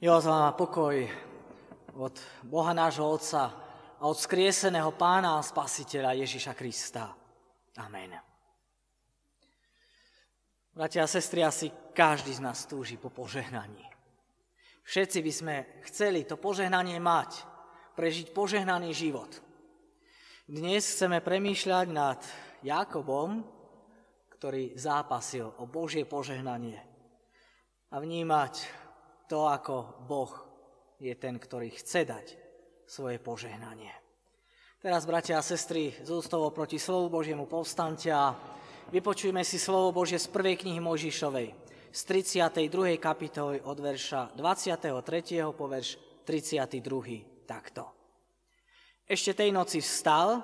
Z 0.00 0.08
vám 0.08 0.56
pokoj 0.56 0.96
od 2.00 2.16
Boha 2.48 2.72
nášho 2.72 3.04
Otca 3.04 3.52
a 4.00 4.08
od 4.08 4.16
skrieseného 4.16 4.96
Pána 4.96 5.36
a 5.36 5.44
Spasiteľa 5.44 6.16
Ježiša 6.24 6.56
Krista. 6.56 7.12
Amen. 7.84 8.16
Bratia 10.72 11.04
a 11.04 11.12
sestry, 11.12 11.44
asi 11.44 11.68
každý 11.92 12.32
z 12.32 12.40
nás 12.40 12.64
túži 12.64 12.96
po 12.96 13.12
požehnaní. 13.12 13.84
Všetci 14.88 15.20
by 15.20 15.32
sme 15.36 15.56
chceli 15.84 16.24
to 16.24 16.40
požehnanie 16.40 16.96
mať, 16.96 17.44
prežiť 17.92 18.32
požehnaný 18.32 18.96
život. 18.96 19.36
Dnes 20.48 20.80
chceme 20.80 21.20
premýšľať 21.20 21.86
nad 21.92 22.24
Jakobom, 22.64 23.44
ktorý 24.32 24.72
zápasil 24.80 25.60
o 25.60 25.68
Božie 25.68 26.08
požehnanie 26.08 26.80
a 27.92 28.00
vnímať 28.00 28.79
to, 29.30 29.46
ako 29.46 30.02
Boh 30.10 30.34
je 30.98 31.14
ten, 31.14 31.38
ktorý 31.38 31.70
chce 31.70 32.02
dať 32.02 32.26
svoje 32.82 33.22
požehnanie. 33.22 33.94
Teraz, 34.82 35.06
bratia 35.06 35.38
a 35.38 35.46
sestry, 35.46 35.94
z 36.02 36.10
ústovo 36.10 36.50
proti 36.50 36.82
slovu 36.82 37.06
Božiemu 37.06 37.46
povstante 37.46 38.10
a 38.10 38.34
vypočujme 38.90 39.46
si 39.46 39.62
slovo 39.62 39.94
Božie 39.94 40.18
z 40.18 40.26
prvej 40.26 40.66
knihy 40.66 40.82
Mojžišovej, 40.82 41.48
z 41.94 42.00
32. 42.10 42.98
kapitoly 42.98 43.62
od 43.62 43.78
verša 43.78 44.34
23. 44.34 44.98
po 45.54 45.70
verš 45.70 45.94
32. 46.26 47.46
takto. 47.46 47.86
Ešte 49.06 49.36
tej 49.36 49.54
noci 49.54 49.78
vstal, 49.78 50.42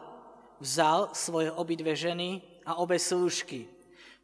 vzal 0.62 1.10
svoje 1.10 1.50
obidve 1.50 1.98
ženy 1.98 2.38
a 2.62 2.78
obe 2.78 3.02
slúžky, 3.02 3.66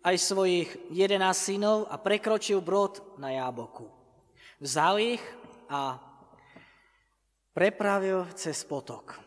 aj 0.07 0.19
svojich 0.23 0.71
jedená 0.93 1.35
synov 1.35 1.91
a 1.91 1.99
prekročil 1.99 2.63
brod 2.63 3.03
na 3.19 3.33
Jáboku 3.33 4.02
Vzal 4.63 5.19
ich 5.19 5.25
a 5.67 5.99
prepravil 7.51 8.31
cez 8.39 8.63
potok. 8.63 9.19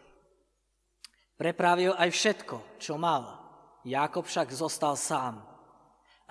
Prepravil 1.35 1.91
aj 1.91 2.07
všetko, 2.07 2.79
čo 2.79 2.95
mal. 2.95 3.43
Jakob 3.83 4.23
však 4.23 4.55
zostal 4.55 4.95
sám. 4.95 5.43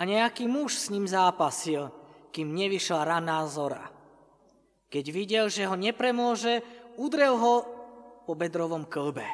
A 0.00 0.08
nejaký 0.08 0.48
muž 0.48 0.80
s 0.80 0.88
ním 0.88 1.04
zápasil, 1.04 1.92
kým 2.32 2.56
nevyšla 2.56 3.04
raná 3.04 3.44
zora. 3.44 3.92
Keď 4.88 5.04
videl, 5.12 5.46
že 5.52 5.68
ho 5.68 5.76
nepremôže, 5.76 6.64
udrel 6.96 7.36
ho 7.36 7.54
po 8.24 8.32
bedrovom 8.32 8.88
klbe. 8.88 9.28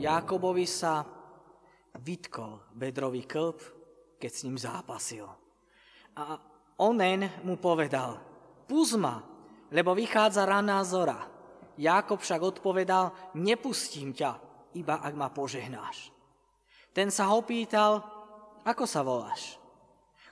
Jakobovi 0.00 0.64
sa 0.64 1.04
vytkol 2.00 2.72
bedrový 2.72 3.28
klb, 3.28 3.60
keď 4.16 4.30
s 4.32 4.44
ním 4.48 4.56
zápasil. 4.56 5.28
A 6.16 6.40
onen 6.80 7.28
mu 7.44 7.60
povedal, 7.60 8.25
Puzma, 8.66 9.22
lebo 9.70 9.94
vychádza 9.94 10.46
raná 10.46 10.82
zora. 10.82 11.26
Jákob 11.78 12.20
však 12.20 12.40
odpovedal, 12.42 13.14
nepustím 13.38 14.10
ťa, 14.10 14.38
iba 14.74 14.98
ak 15.00 15.14
ma 15.14 15.30
požehnáš. 15.30 16.10
Ten 16.90 17.12
sa 17.12 17.28
ho 17.30 17.44
pýtal, 17.44 18.00
ako 18.64 18.84
sa 18.88 19.04
voláš? 19.04 19.60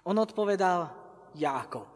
On 0.05 0.17
odpovedal, 0.17 0.91
Jákob. 1.37 1.87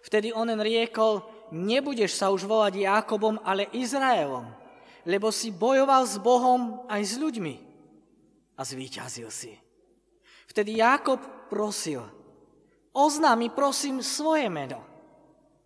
Vtedy 0.00 0.32
onen 0.32 0.58
riekol, 0.58 1.22
nebudeš 1.52 2.16
sa 2.18 2.32
už 2.32 2.48
volať 2.48 2.82
Jákobom, 2.82 3.38
ale 3.44 3.70
Izraelom, 3.70 4.48
lebo 5.04 5.30
si 5.30 5.52
bojoval 5.54 6.08
s 6.08 6.16
Bohom 6.18 6.84
aj 6.88 7.02
s 7.04 7.14
ľuďmi 7.20 7.54
a 8.56 8.62
zvíťazil 8.64 9.28
si. 9.30 9.52
Vtedy 10.50 10.82
Jákob 10.82 11.22
prosil, 11.46 12.02
oznámi 12.90 13.54
prosím 13.54 14.02
svoje 14.02 14.50
meno. 14.50 14.89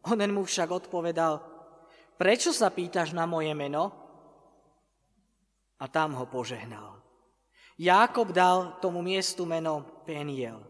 Onen 0.04 0.36
mu 0.36 0.44
však 0.44 0.68
odpovedal, 0.68 1.40
prečo 2.20 2.52
sa 2.52 2.68
pýtaš 2.68 3.16
na 3.16 3.24
moje 3.24 3.56
meno? 3.56 3.92
A 5.80 5.84
tam 5.88 6.12
ho 6.16 6.28
požehnal. 6.28 7.00
Jákob 7.80 8.30
dal 8.30 8.78
tomu 8.78 9.02
miestu 9.02 9.48
meno 9.48 10.04
Peniel, 10.06 10.62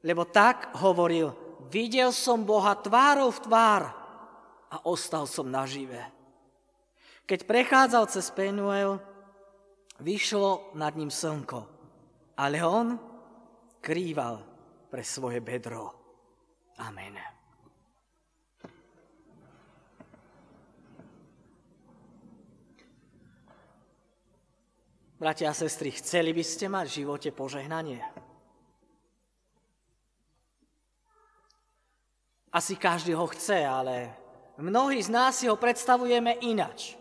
lebo 0.00 0.24
tak 0.24 0.72
hovoril, 0.80 1.34
videl 1.68 2.14
som 2.14 2.46
Boha 2.46 2.72
tvárou 2.78 3.28
v 3.28 3.42
tvár 3.44 3.82
a 4.72 4.76
ostal 4.88 5.28
som 5.28 5.50
nažive. 5.50 6.00
Keď 7.28 7.44
prechádzal 7.44 8.04
cez 8.08 8.32
Penuel, 8.32 8.96
vyšlo 10.00 10.72
nad 10.78 10.96
ním 10.96 11.12
slnko, 11.12 11.60
ale 12.40 12.64
on 12.64 12.96
krýval 13.84 14.40
pre 14.88 15.04
svoje 15.04 15.44
bedro. 15.44 15.92
Amen. 16.80 17.37
Bratia 25.18 25.50
a 25.50 25.54
sestry, 25.54 25.90
chceli 25.90 26.30
by 26.30 26.46
ste 26.46 26.70
mať 26.70 26.86
v 26.86 26.96
živote 27.02 27.30
požehnanie? 27.34 27.98
Asi 32.54 32.78
každý 32.78 33.18
ho 33.18 33.26
chce, 33.26 33.66
ale 33.66 34.14
mnohí 34.62 35.02
z 35.02 35.10
nás 35.10 35.42
si 35.42 35.50
ho 35.50 35.58
predstavujeme 35.58 36.38
inač. 36.46 36.94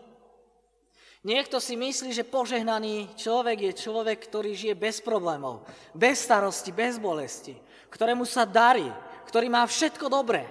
Niekto 1.22 1.62
si 1.62 1.78
myslí, 1.78 2.10
že 2.10 2.26
požehnaný 2.26 3.14
človek 3.14 3.70
je 3.70 3.82
človek, 3.86 4.18
ktorý 4.26 4.58
žije 4.58 4.74
bez 4.74 4.98
problémov, 4.98 5.70
bez 5.94 6.26
starosti, 6.26 6.74
bez 6.74 6.98
bolesti, 6.98 7.54
ktorému 7.94 8.26
sa 8.26 8.50
darí, 8.50 8.90
ktorý 9.30 9.46
má 9.46 9.62
všetko 9.62 10.10
dobré, 10.10 10.50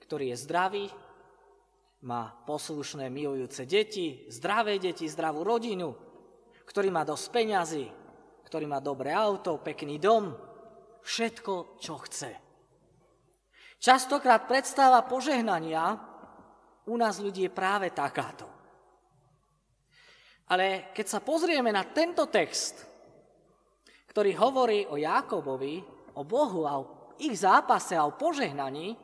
ktorý 0.00 0.32
je 0.32 0.36
zdravý, 0.48 0.88
má 2.08 2.40
poslušné, 2.48 3.12
milujúce 3.12 3.68
deti, 3.68 4.24
zdravé 4.32 4.80
deti, 4.80 5.04
zdravú 5.04 5.44
rodinu, 5.44 6.07
ktorý 6.68 6.92
má 6.92 7.00
dosť 7.08 7.26
peňazí, 7.32 7.86
ktorý 8.44 8.68
má 8.68 8.84
dobré 8.84 9.16
auto, 9.16 9.56
pekný 9.64 9.96
dom, 9.96 10.36
všetko, 11.00 11.80
čo 11.80 11.96
chce. 12.04 12.32
Častokrát 13.80 14.44
predstava 14.44 15.00
požehnania 15.08 15.96
u 16.88 16.94
nás 17.00 17.16
ľudí 17.20 17.48
je 17.48 17.52
práve 17.52 17.88
takáto. 17.92 18.44
Ale 20.48 20.92
keď 20.92 21.06
sa 21.08 21.20
pozrieme 21.20 21.72
na 21.72 21.84
tento 21.88 22.28
text, 22.28 22.84
ktorý 24.08 24.32
hovorí 24.40 24.88
o 24.88 24.96
Jákobovi, 24.96 25.84
o 26.16 26.22
Bohu 26.24 26.64
a 26.64 26.80
o 26.80 27.14
ich 27.20 27.36
zápase 27.36 27.92
a 27.94 28.08
o 28.08 28.16
požehnaní, 28.16 28.96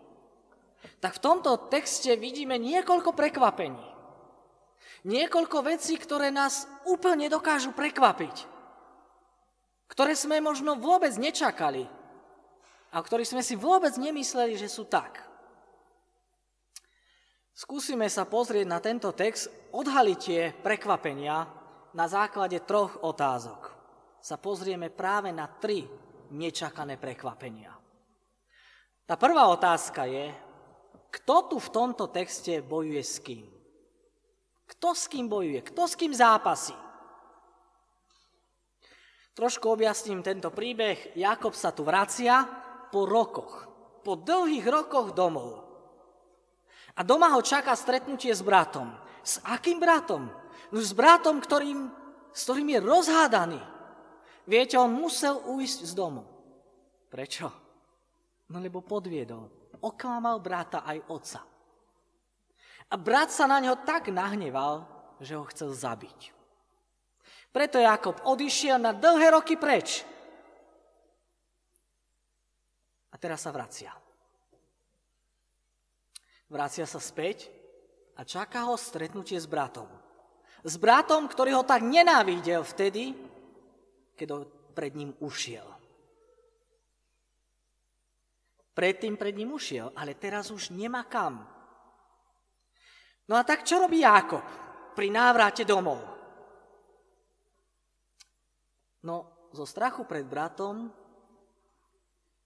tak 1.00 1.20
v 1.20 1.24
tomto 1.24 1.68
texte 1.68 2.16
vidíme 2.16 2.56
niekoľko 2.56 3.12
prekvapení. 3.12 3.93
Niekoľko 5.04 5.68
vecí, 5.68 6.00
ktoré 6.00 6.32
nás 6.32 6.64
úplne 6.88 7.28
dokážu 7.28 7.76
prekvapiť. 7.76 8.48
Ktoré 9.84 10.16
sme 10.16 10.40
možno 10.40 10.80
vôbec 10.80 11.12
nečakali. 11.20 11.84
A 12.88 12.96
ktorých 13.04 13.36
sme 13.36 13.42
si 13.44 13.52
vôbec 13.52 13.92
nemysleli, 14.00 14.56
že 14.56 14.72
sú 14.72 14.88
tak. 14.88 15.20
Skúsime 17.54 18.08
sa 18.10 18.26
pozrieť 18.26 18.66
na 18.66 18.80
tento 18.82 19.12
text, 19.14 19.46
odhaliť 19.70 20.18
tie 20.18 20.50
prekvapenia 20.50 21.46
na 21.94 22.06
základe 22.10 22.58
troch 22.66 22.98
otázok. 23.04 23.70
Sa 24.18 24.40
pozrieme 24.40 24.90
práve 24.90 25.30
na 25.30 25.46
tri 25.46 25.86
nečakané 26.34 26.98
prekvapenia. 26.98 27.70
Tá 29.06 29.14
prvá 29.20 29.46
otázka 29.52 30.08
je, 30.08 30.32
kto 31.14 31.36
tu 31.54 31.56
v 31.62 31.70
tomto 31.70 32.10
texte 32.10 32.58
bojuje 32.58 33.04
s 33.04 33.22
kým? 33.22 33.53
Kto 34.64 34.96
s 34.96 35.08
kým 35.08 35.28
bojuje? 35.28 35.60
Kto 35.60 35.84
s 35.84 35.94
kým 35.96 36.12
zápasí? 36.12 36.74
Trošku 39.34 39.66
objasním 39.66 40.22
tento 40.22 40.48
príbeh. 40.54 41.18
Jakob 41.18 41.52
sa 41.58 41.74
tu 41.74 41.82
vracia 41.82 42.46
po 42.94 43.02
rokoch, 43.04 43.66
po 44.06 44.14
dlhých 44.14 44.66
rokoch 44.70 45.10
domov. 45.10 45.66
A 46.94 47.02
doma 47.02 47.34
ho 47.34 47.42
čaká 47.42 47.74
stretnutie 47.74 48.30
s 48.30 48.46
bratom. 48.46 48.94
S 49.26 49.42
akým 49.42 49.82
bratom? 49.82 50.30
No 50.70 50.78
s 50.78 50.94
bratom, 50.94 51.42
ktorým, 51.42 51.90
s 52.30 52.40
ktorým 52.46 52.78
je 52.78 52.80
rozhádaný. 52.80 53.60
Viete, 54.46 54.78
on 54.78 54.94
musel 54.94 55.42
ujsť 55.42 55.80
z 55.82 55.92
domu. 55.98 56.22
Prečo? 57.10 57.50
No 58.54 58.62
lebo 58.62 58.86
podviedol. 58.86 59.50
Oklamal 59.82 60.38
brata 60.38 60.86
aj 60.86 60.98
otca. 61.10 61.40
A 62.92 62.96
brat 63.00 63.32
sa 63.32 63.48
na 63.48 63.58
neho 63.62 63.78
tak 63.80 64.12
nahneval, 64.12 64.84
že 65.22 65.38
ho 65.38 65.44
chcel 65.48 65.72
zabiť. 65.72 66.34
Preto 67.54 67.78
Jakob 67.78 68.18
odišiel 68.26 68.82
na 68.82 68.90
dlhé 68.90 69.30
roky 69.30 69.54
preč. 69.54 70.02
A 73.14 73.16
teraz 73.16 73.46
sa 73.46 73.54
vracia. 73.54 73.94
Vracia 76.50 76.82
sa 76.82 76.98
späť 76.98 77.46
a 78.18 78.26
čaká 78.26 78.66
ho 78.66 78.74
stretnutie 78.74 79.38
s 79.38 79.46
bratom. 79.46 79.86
S 80.66 80.74
bratom, 80.74 81.30
ktorý 81.30 81.62
ho 81.62 81.64
tak 81.64 81.86
nenávidel 81.86 82.66
vtedy, 82.66 83.14
keď 84.18 84.28
ho 84.34 84.38
pred 84.74 84.92
ním 84.98 85.14
ušiel. 85.22 85.66
Predtým 88.74 89.14
pred 89.14 89.38
ním 89.38 89.54
ušiel, 89.54 89.94
ale 89.94 90.18
teraz 90.18 90.50
už 90.50 90.74
nemá 90.74 91.06
kam 91.06 91.53
No 93.24 93.40
a 93.40 93.42
tak 93.42 93.64
čo 93.64 93.80
robí 93.80 94.04
Jákob 94.04 94.44
pri 94.92 95.08
návrate 95.08 95.64
domov? 95.64 96.00
No, 99.04 99.48
zo 99.52 99.64
strachu 99.68 100.08
pred 100.08 100.24
bratom 100.24 100.88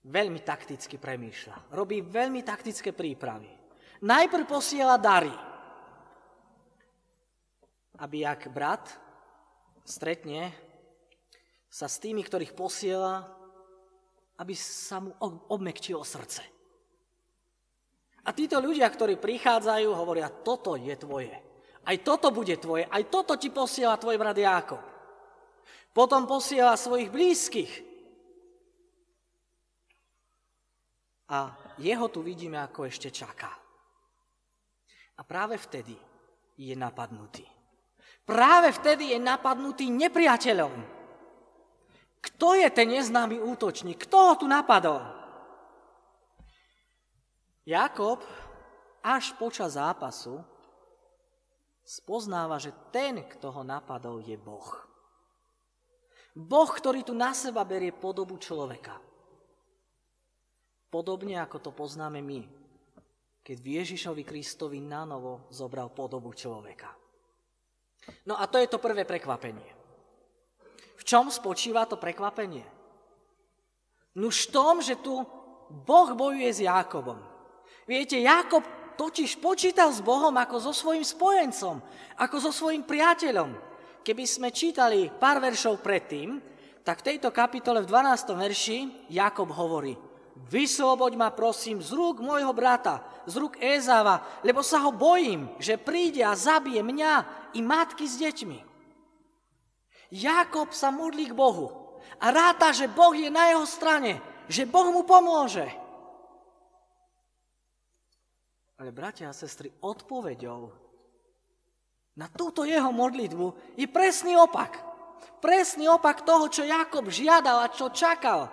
veľmi 0.07 0.41
takticky 0.43 0.99
premýšľa. 0.99 1.75
Robí 1.75 2.03
veľmi 2.03 2.43
taktické 2.43 2.95
prípravy. 2.95 3.51
Najprv 4.03 4.45
posiela 4.47 4.95
dary, 4.99 5.35
aby 7.99 8.23
ak 8.23 8.51
brat 8.55 8.87
stretne 9.83 10.55
sa 11.67 11.91
s 11.91 11.99
tými, 11.99 12.23
ktorých 12.23 12.55
posiela, 12.55 13.27
aby 14.39 14.55
sa 14.55 15.03
mu 15.03 15.11
obmekčilo 15.51 16.07
srdce. 16.07 16.58
A 18.29 18.37
títo 18.37 18.61
ľudia, 18.61 18.85
ktorí 18.85 19.17
prichádzajú, 19.17 19.89
hovoria, 19.89 20.29
toto 20.29 20.77
je 20.77 20.93
tvoje. 21.01 21.33
Aj 21.89 21.97
toto 22.05 22.29
bude 22.29 22.53
tvoje, 22.61 22.85
aj 22.85 23.09
toto 23.09 23.41
ti 23.41 23.49
posiela 23.49 23.97
tvoj 23.97 24.21
brat 24.21 24.37
Jákob. 24.37 24.85
Potom 25.97 26.29
posiela 26.29 26.77
svojich 26.77 27.09
blízkych. 27.09 27.73
A 31.33 31.57
jeho 31.81 32.13
tu 32.13 32.21
vidíme, 32.21 32.61
ako 32.61 32.85
ešte 32.85 33.09
čaká. 33.09 33.49
A 35.17 35.21
práve 35.25 35.57
vtedy 35.57 35.97
je 36.61 36.77
napadnutý. 36.77 37.49
Práve 38.29 38.77
vtedy 38.77 39.17
je 39.17 39.19
napadnutý 39.19 39.89
nepriateľom. 39.89 40.77
Kto 42.21 42.49
je 42.61 42.69
ten 42.69 42.93
neznámy 42.93 43.41
útočník? 43.41 44.05
Kto 44.05 44.17
ho 44.21 44.35
tu 44.37 44.45
napadol? 44.45 45.18
Jakob 47.69 48.25
až 49.05 49.37
počas 49.37 49.77
zápasu 49.77 50.41
spoznáva, 51.85 52.57
že 52.57 52.73
ten, 52.89 53.21
kto 53.29 53.53
ho 53.53 53.61
napadol, 53.61 54.25
je 54.25 54.41
Boh. 54.41 54.89
Boh, 56.33 56.71
ktorý 56.73 57.05
tu 57.05 57.13
na 57.13 57.37
seba 57.37 57.69
berie 57.69 57.93
podobu 57.93 58.41
človeka. 58.41 58.97
Podobne 60.89 61.37
ako 61.45 61.61
to 61.61 61.71
poznáme 61.77 62.25
my, 62.25 62.41
keď 63.45 63.57
Ježišovi 63.85 64.25
Kristovi 64.25 64.81
nanovo 64.81 65.45
zobral 65.53 65.93
podobu 65.93 66.33
človeka. 66.33 66.89
No 68.25 68.41
a 68.41 68.49
to 68.49 68.57
je 68.57 68.69
to 68.73 68.81
prvé 68.81 69.05
prekvapenie. 69.05 69.69
V 70.97 71.03
čom 71.05 71.29
spočíva 71.29 71.85
to 71.85 72.01
prekvapenie? 72.01 72.65
No 74.17 74.33
v 74.33 74.45
tom, 74.49 74.81
že 74.81 74.97
tu 74.97 75.21
Boh 75.69 76.17
bojuje 76.17 76.49
s 76.49 76.65
Jákobom. 76.65 77.28
Viete, 77.89 78.21
Jákob 78.21 78.61
totiž 79.01 79.41
počítal 79.41 79.89
s 79.89 80.05
Bohom 80.05 80.37
ako 80.37 80.61
so 80.61 80.73
svojim 80.77 81.01
spojencom, 81.01 81.81
ako 82.21 82.37
so 82.37 82.53
svojim 82.53 82.85
priateľom. 82.85 83.57
Keby 84.05 84.25
sme 84.29 84.53
čítali 84.53 85.09
pár 85.09 85.41
veršov 85.41 85.81
predtým, 85.81 86.37
tak 86.85 87.01
v 87.01 87.17
tejto 87.17 87.33
kapitole 87.33 87.81
v 87.81 87.89
12. 87.89 88.37
verši 88.37 88.79
Jakob 89.09 89.49
hovorí 89.57 89.97
Vysloboď 90.53 91.17
ma 91.17 91.33
prosím 91.33 91.81
z 91.81 91.97
rúk 91.97 92.21
môjho 92.21 92.53
brata, 92.53 93.01
z 93.25 93.41
rúk 93.41 93.57
Ézava, 93.57 94.21
lebo 94.45 94.61
sa 94.61 94.85
ho 94.85 94.93
bojím, 94.93 95.49
že 95.57 95.81
príde 95.81 96.21
a 96.21 96.37
zabije 96.37 96.85
mňa 96.85 97.13
i 97.57 97.61
matky 97.65 98.05
s 98.05 98.21
deťmi. 98.21 98.59
Jakob 100.13 100.77
sa 100.77 100.93
modlí 100.93 101.33
k 101.33 101.37
Bohu 101.37 101.97
a 102.21 102.27
ráta, 102.29 102.69
že 102.69 102.85
Boh 102.85 103.17
je 103.17 103.33
na 103.33 103.49
jeho 103.49 103.65
strane, 103.65 104.21
že 104.45 104.69
Boh 104.69 104.93
mu 104.93 105.09
pomôže. 105.09 105.88
Ale 108.79 108.95
bratia 108.95 109.31
a 109.31 109.35
sestry, 109.35 109.75
odpoveďou 109.83 110.71
na 112.19 112.27
túto 112.27 112.67
jeho 112.67 112.91
modlitbu 112.91 113.79
je 113.79 113.87
presný 113.87 114.35
opak. 114.35 114.75
Presný 115.39 115.87
opak 115.87 116.27
toho, 116.27 116.51
čo 116.51 116.67
Jakob 116.67 117.07
žiadal 117.07 117.63
a 117.63 117.71
čo 117.71 117.95
čakal. 117.95 118.51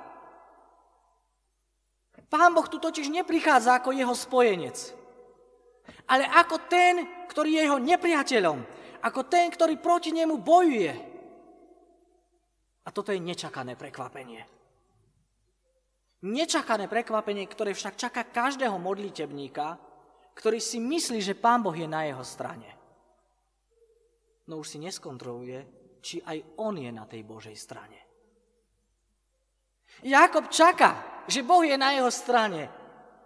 Pán 2.30 2.54
Boh 2.54 2.66
tu 2.70 2.78
totiž 2.78 3.10
neprichádza 3.10 3.82
ako 3.82 3.94
jeho 3.94 4.14
spojenec, 4.14 4.94
ale 6.10 6.26
ako 6.26 6.62
ten, 6.70 7.06
ktorý 7.30 7.58
je 7.58 7.62
jeho 7.70 7.80
nepriateľom, 7.82 8.58
ako 9.02 9.22
ten, 9.30 9.50
ktorý 9.50 9.78
proti 9.78 10.10
nemu 10.14 10.42
bojuje. 10.42 10.94
A 12.86 12.90
toto 12.94 13.14
je 13.14 13.22
nečakané 13.22 13.74
prekvapenie. 13.74 14.46
Nečakané 16.26 16.90
prekvapenie, 16.90 17.46
ktoré 17.50 17.74
však 17.74 17.98
čaká 17.98 18.26
každého 18.26 18.78
modlitebníka, 18.78 19.78
ktorý 20.36 20.60
si 20.60 20.84
myslí, 20.84 21.24
že 21.24 21.40
Pán 21.40 21.64
Boh 21.64 21.74
je 21.74 21.88
na 21.88 22.04
jeho 22.04 22.22
strane. 22.22 22.68
No 24.46 24.62
už 24.62 24.76
si 24.76 24.78
neskontroluje, 24.78 25.66
či 26.04 26.22
aj 26.22 26.62
on 26.62 26.78
je 26.78 26.92
na 26.94 27.10
tej 27.10 27.26
Božej 27.26 27.58
strane. 27.58 27.98
Jakob 30.06 30.52
čaká, 30.52 31.24
že 31.26 31.42
Boh 31.42 31.64
je 31.66 31.80
na 31.80 31.96
jeho 31.98 32.12
strane. 32.12 32.68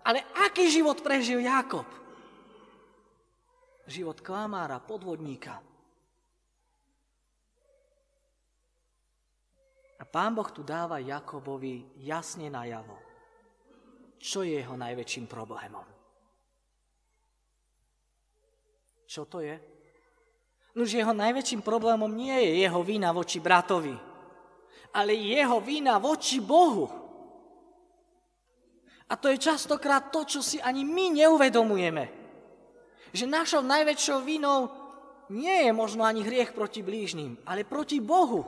Ale 0.06 0.23
aký 0.47 0.71
život 0.71 1.03
prežil 1.03 1.44
Jakob? 1.44 1.83
Život 3.89 4.21
klamára, 4.23 4.79
podvodníka. 4.79 5.59
A 10.00 10.03
pán 10.07 10.31
Boh 10.31 10.47
tu 10.47 10.63
dáva 10.63 11.03
Jakobovi 11.03 12.00
jasne 12.00 12.47
najavo, 12.47 12.95
čo 14.15 14.47
je 14.47 14.63
jeho 14.63 14.79
najväčším 14.79 15.27
problémom. 15.27 15.99
Čo 19.09 19.25
to 19.25 19.41
je? 19.41 19.57
Nož 20.77 20.94
jeho 20.94 21.17
najväčším 21.17 21.65
problémom 21.65 22.13
nie 22.13 22.38
je 22.45 22.61
jeho 22.61 22.85
vina 22.85 23.09
voči 23.09 23.41
bratovi, 23.41 23.97
ale 24.94 25.17
jeho 25.17 25.57
vina 25.65 25.97
voči 25.97 26.38
Bohu. 26.38 26.85
A 29.09 29.17
to 29.17 29.33
je 29.33 29.41
častokrát 29.41 30.13
to, 30.13 30.21
čo 30.29 30.45
si 30.45 30.61
ani 30.61 30.85
my 30.85 31.25
neuvedomujeme. 31.25 32.06
Že 33.09 33.25
našou 33.25 33.65
najväčšou 33.65 34.21
vinou 34.21 34.69
nie 35.33 35.65
je 35.65 35.71
možno 35.73 36.05
ani 36.05 36.21
hriech 36.21 36.53
proti 36.53 36.85
blížnym, 36.85 37.41
ale 37.50 37.65
proti 37.65 37.97
Bohu. 37.97 38.45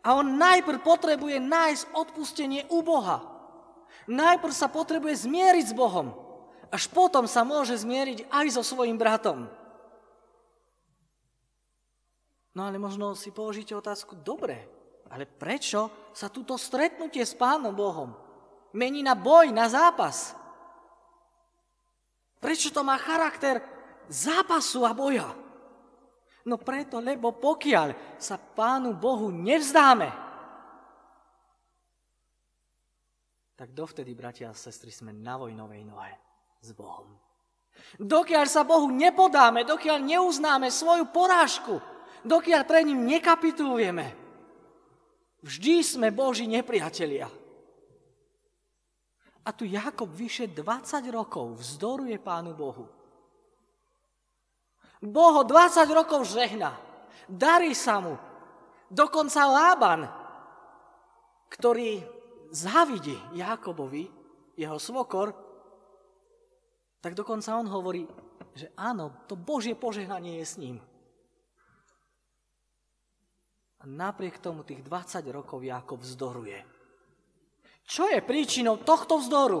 A 0.00 0.16
on 0.16 0.40
najprv 0.40 0.80
potrebuje 0.80 1.36
nájsť 1.36 1.92
odpustenie 1.92 2.64
u 2.72 2.80
Boha. 2.80 3.20
Najprv 4.08 4.54
sa 4.56 4.72
potrebuje 4.72 5.28
zmieriť 5.28 5.64
s 5.68 5.76
Bohom. 5.76 6.21
Až 6.72 6.88
potom 6.88 7.28
sa 7.28 7.44
môže 7.44 7.76
zmieriť 7.76 8.32
aj 8.32 8.46
so 8.56 8.64
svojim 8.64 8.96
bratom. 8.96 9.44
No 12.56 12.64
ale 12.64 12.80
možno 12.80 13.12
si 13.12 13.28
položíte 13.28 13.76
otázku, 13.76 14.16
dobre, 14.16 14.64
ale 15.12 15.28
prečo 15.28 15.92
sa 16.16 16.32
túto 16.32 16.56
stretnutie 16.56 17.20
s 17.20 17.36
Pánom 17.36 17.76
Bohom 17.76 18.16
mení 18.72 19.04
na 19.04 19.12
boj, 19.12 19.52
na 19.52 19.68
zápas. 19.68 20.32
Prečo 22.40 22.74
to 22.74 22.82
má 22.82 22.98
charakter 22.98 23.62
zápasu 24.08 24.82
a 24.82 24.96
boja? 24.96 25.30
No 26.42 26.58
preto, 26.58 26.98
lebo 26.98 27.36
pokiaľ 27.38 28.18
sa 28.18 28.34
Pánu 28.34 28.98
Bohu 28.98 29.30
nevzdáme, 29.30 30.10
tak 33.54 33.70
dovtedy, 33.70 34.10
bratia 34.16 34.50
a 34.50 34.58
sestry, 34.58 34.90
sme 34.90 35.14
na 35.14 35.38
vojnovej 35.38 35.86
nohe 35.86 36.31
s 36.62 36.70
Bohom. 36.70 37.10
Dokiaľ 37.98 38.46
sa 38.46 38.62
Bohu 38.62 38.88
nepodáme, 38.88 39.66
dokiaľ 39.66 39.98
neuznáme 40.00 40.70
svoju 40.70 41.10
porážku, 41.10 41.82
dokiaľ 42.22 42.62
pre 42.64 42.86
ním 42.86 43.04
nekapitulujeme, 43.04 44.14
vždy 45.42 45.74
sme 45.82 46.08
Boží 46.14 46.46
nepriatelia. 46.46 47.28
A 49.42 49.50
tu 49.50 49.66
Jakob 49.66 50.06
vyše 50.06 50.46
20 50.46 51.02
rokov 51.10 51.58
vzdoruje 51.58 52.14
Pánu 52.22 52.54
Bohu. 52.54 52.86
Boh 55.02 55.32
ho 55.34 55.42
20 55.42 55.82
rokov 55.90 56.30
žehna. 56.30 56.78
Darí 57.26 57.74
sa 57.74 57.98
mu. 57.98 58.14
Dokonca 58.86 59.42
Lában, 59.50 60.06
ktorý 61.50 62.06
závidí 62.54 63.18
Jakobovi, 63.34 64.06
jeho 64.54 64.78
svokor, 64.78 65.34
tak 67.02 67.18
dokonca 67.18 67.58
on 67.58 67.66
hovorí, 67.66 68.06
že 68.54 68.70
áno, 68.78 69.26
to 69.26 69.34
Božie 69.34 69.74
požehnanie 69.74 70.38
je 70.38 70.46
s 70.46 70.54
ním. 70.54 70.78
A 73.82 73.90
napriek 73.90 74.38
tomu 74.38 74.62
tých 74.62 74.86
20 74.86 75.26
rokov 75.34 75.58
Jakob 75.66 75.98
vzdoruje. 75.98 76.62
Čo 77.82 78.06
je 78.06 78.22
príčinou 78.22 78.78
tohto 78.78 79.18
vzdoru? 79.18 79.60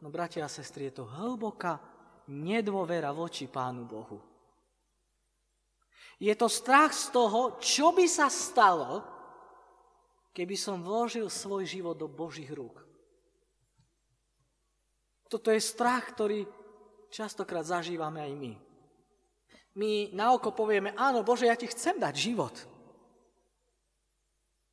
No, 0.00 0.08
bratia 0.08 0.48
a 0.48 0.50
sestry, 0.50 0.88
je 0.88 1.04
to 1.04 1.04
hlboká 1.04 1.76
nedôvera 2.32 3.12
voči 3.12 3.44
Pánu 3.44 3.84
Bohu. 3.84 4.16
Je 6.16 6.32
to 6.32 6.48
strach 6.48 6.96
z 6.96 7.12
toho, 7.12 7.60
čo 7.60 7.92
by 7.92 8.08
sa 8.08 8.32
stalo, 8.32 9.04
keby 10.32 10.56
som 10.56 10.80
vložil 10.80 11.28
svoj 11.28 11.68
život 11.68 12.00
do 12.00 12.08
Božích 12.08 12.48
rúk. 12.48 12.89
Toto 15.30 15.54
je 15.54 15.62
strach, 15.62 16.10
ktorý 16.10 16.42
častokrát 17.06 17.62
zažívame 17.62 18.18
aj 18.18 18.32
my. 18.34 18.52
My 19.78 20.10
na 20.10 20.34
oko 20.34 20.50
povieme, 20.50 20.90
áno, 20.98 21.22
Bože, 21.22 21.46
ja 21.46 21.54
ti 21.54 21.70
chcem 21.70 22.02
dať 22.02 22.14
život. 22.18 22.54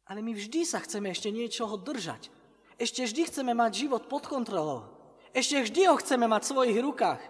Ale 0.09 0.25
my 0.25 0.33
vždy 0.33 0.65
sa 0.65 0.81
chceme 0.81 1.13
ešte 1.13 1.29
niečoho 1.29 1.77
držať. 1.77 2.33
Ešte 2.81 3.05
vždy 3.05 3.21
chceme 3.29 3.53
mať 3.53 3.85
život 3.85 4.09
pod 4.09 4.25
kontrolou. 4.25 4.89
Ešte 5.37 5.61
vždy 5.61 5.81
ho 5.93 5.95
chceme 6.01 6.25
mať 6.25 6.41
v 6.41 6.51
svojich 6.57 6.77
rukách. 6.81 7.21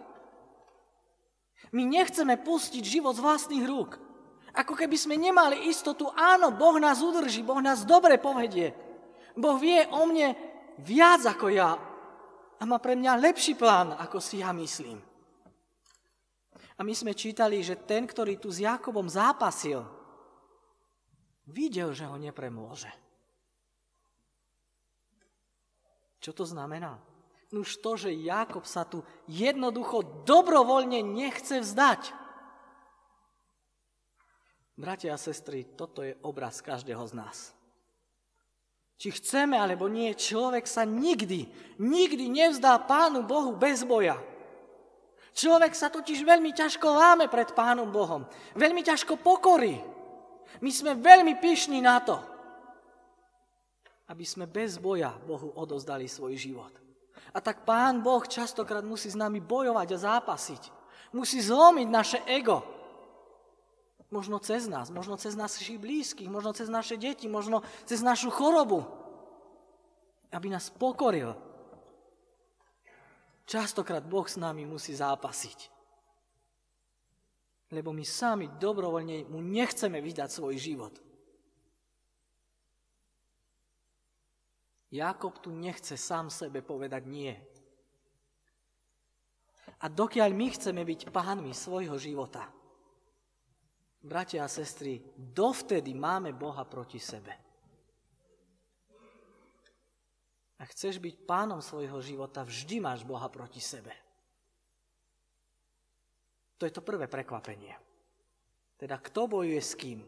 My 1.75 1.83
nechceme 1.83 2.39
pustiť 2.39 2.79
život 2.79 3.19
z 3.19 3.23
vlastných 3.27 3.67
rúk. 3.67 3.99
Ako 4.55 4.71
keby 4.71 4.95
sme 4.95 5.19
nemali 5.19 5.67
istotu, 5.67 6.07
áno, 6.15 6.55
Boh 6.55 6.79
nás 6.79 7.03
udrží, 7.03 7.43
Boh 7.43 7.59
nás 7.59 7.83
dobre 7.83 8.15
povedie. 8.15 8.71
Boh 9.35 9.59
vie 9.59 9.83
o 9.91 10.07
mne 10.07 10.33
viac 10.79 11.27
ako 11.27 11.51
ja 11.51 11.75
a 12.57 12.63
má 12.65 12.77
pre 12.81 12.97
mňa 12.97 13.21
lepší 13.21 13.53
plán, 13.53 13.93
ako 13.93 14.17
si 14.17 14.41
ja 14.41 14.49
myslím. 14.53 14.97
A 16.77 16.85
my 16.85 16.93
sme 16.93 17.17
čítali, 17.17 17.61
že 17.65 17.77
ten, 17.77 18.05
ktorý 18.05 18.37
tu 18.37 18.53
s 18.53 18.61
Jakobom 18.61 19.09
zápasil, 19.09 19.81
videl, 21.49 21.89
že 21.93 22.05
ho 22.05 22.17
nepremôže. 22.21 22.89
Čo 26.21 26.33
to 26.33 26.45
znamená? 26.45 27.01
Už 27.49 27.79
to, 27.79 27.95
že 27.95 28.11
Jakob 28.11 28.67
sa 28.67 28.83
tu 28.83 29.01
jednoducho 29.25 30.27
dobrovoľne 30.27 30.99
nechce 30.99 31.63
vzdať. 31.63 32.11
Bratia 34.77 35.15
a 35.15 35.17
sestry, 35.17 35.65
toto 35.65 36.05
je 36.05 36.13
obraz 36.21 36.61
každého 36.61 37.01
z 37.09 37.13
nás. 37.17 37.56
Či 38.97 39.13
chceme 39.13 39.53
alebo 39.61 39.85
nie, 39.85 40.09
človek 40.17 40.65
sa 40.65 40.81
nikdy, 40.81 41.45
nikdy 41.77 42.25
nevzdá 42.33 42.81
Pánu 42.81 43.21
Bohu 43.21 43.53
bez 43.53 43.85
boja. 43.85 44.17
Človek 45.37 45.77
sa 45.77 45.93
totiž 45.93 46.25
veľmi 46.25 46.49
ťažko 46.49 46.89
láme 46.89 47.29
pred 47.29 47.53
Pánom 47.53 47.93
Bohom. 47.93 48.25
Veľmi 48.57 48.81
ťažko 48.81 49.21
pokorí. 49.21 49.77
My 50.65 50.73
sme 50.73 50.97
veľmi 50.97 51.37
pyšní 51.37 51.77
na 51.77 52.01
to, 52.01 52.17
aby 54.09 54.25
sme 54.25 54.49
bez 54.49 54.81
boja 54.81 55.13
Bohu 55.13 55.53
odozdali 55.53 56.09
svoj 56.09 56.33
život. 56.33 56.73
A 57.35 57.37
tak 57.37 57.69
Pán 57.69 58.01
Boh 58.01 58.25
častokrát 58.25 58.81
musí 58.81 59.13
s 59.13 59.19
nami 59.19 59.37
bojovať 59.37 59.87
a 59.93 60.03
zápasiť. 60.17 60.63
Musí 61.13 61.37
zlomiť 61.37 61.87
naše 61.87 62.19
ego. 62.25 62.65
Možno 64.07 64.39
cez 64.39 64.71
nás, 64.71 64.87
možno 64.87 65.19
cez 65.19 65.35
našich 65.35 65.75
blízkych, 65.75 66.31
možno 66.31 66.55
cez 66.55 66.71
naše 66.71 66.95
deti, 66.95 67.27
možno 67.27 67.63
cez 67.83 67.99
našu 67.99 68.31
chorobu. 68.31 68.87
Aby 70.31 70.51
nás 70.51 70.71
pokoril, 70.71 71.35
Častokrát 73.47 74.03
Boh 74.03 74.27
s 74.27 74.35
nami 74.35 74.67
musí 74.67 74.91
zápasiť. 74.91 75.71
Lebo 77.71 77.95
my 77.95 78.03
sami 78.03 78.51
dobrovoľne 78.51 79.23
mu 79.31 79.39
nechceme 79.39 80.03
vydať 80.03 80.27
svoj 80.27 80.55
život. 80.59 80.93
Jakob 84.91 85.39
tu 85.39 85.55
nechce 85.55 85.95
sám 85.95 86.27
sebe 86.27 86.59
povedať 86.59 87.07
nie. 87.07 87.31
A 89.79 89.87
dokiaľ 89.87 90.31
my 90.35 90.47
chceme 90.51 90.83
byť 90.83 91.11
pánmi 91.11 91.55
svojho 91.55 91.95
života, 91.95 92.51
bratia 94.01 94.43
a 94.43 94.51
sestry, 94.51 95.01
dovtedy 95.17 95.93
máme 95.93 96.33
Boha 96.33 96.65
proti 96.65 96.99
sebe. 96.99 97.47
a 100.57 100.63
chceš 100.65 100.97
byť 100.97 101.15
pánom 101.29 101.61
svojho 101.61 102.01
života, 102.01 102.41
vždy 102.41 102.81
máš 102.81 103.05
Boha 103.05 103.29
proti 103.29 103.61
sebe. 103.61 103.93
To 106.57 106.65
je 106.65 106.73
to 106.73 106.81
prvé 106.81 107.05
prekvapenie. 107.05 107.77
Teda 108.81 108.97
kto 108.97 109.29
bojuje 109.29 109.61
s 109.61 109.77
kým? 109.77 110.01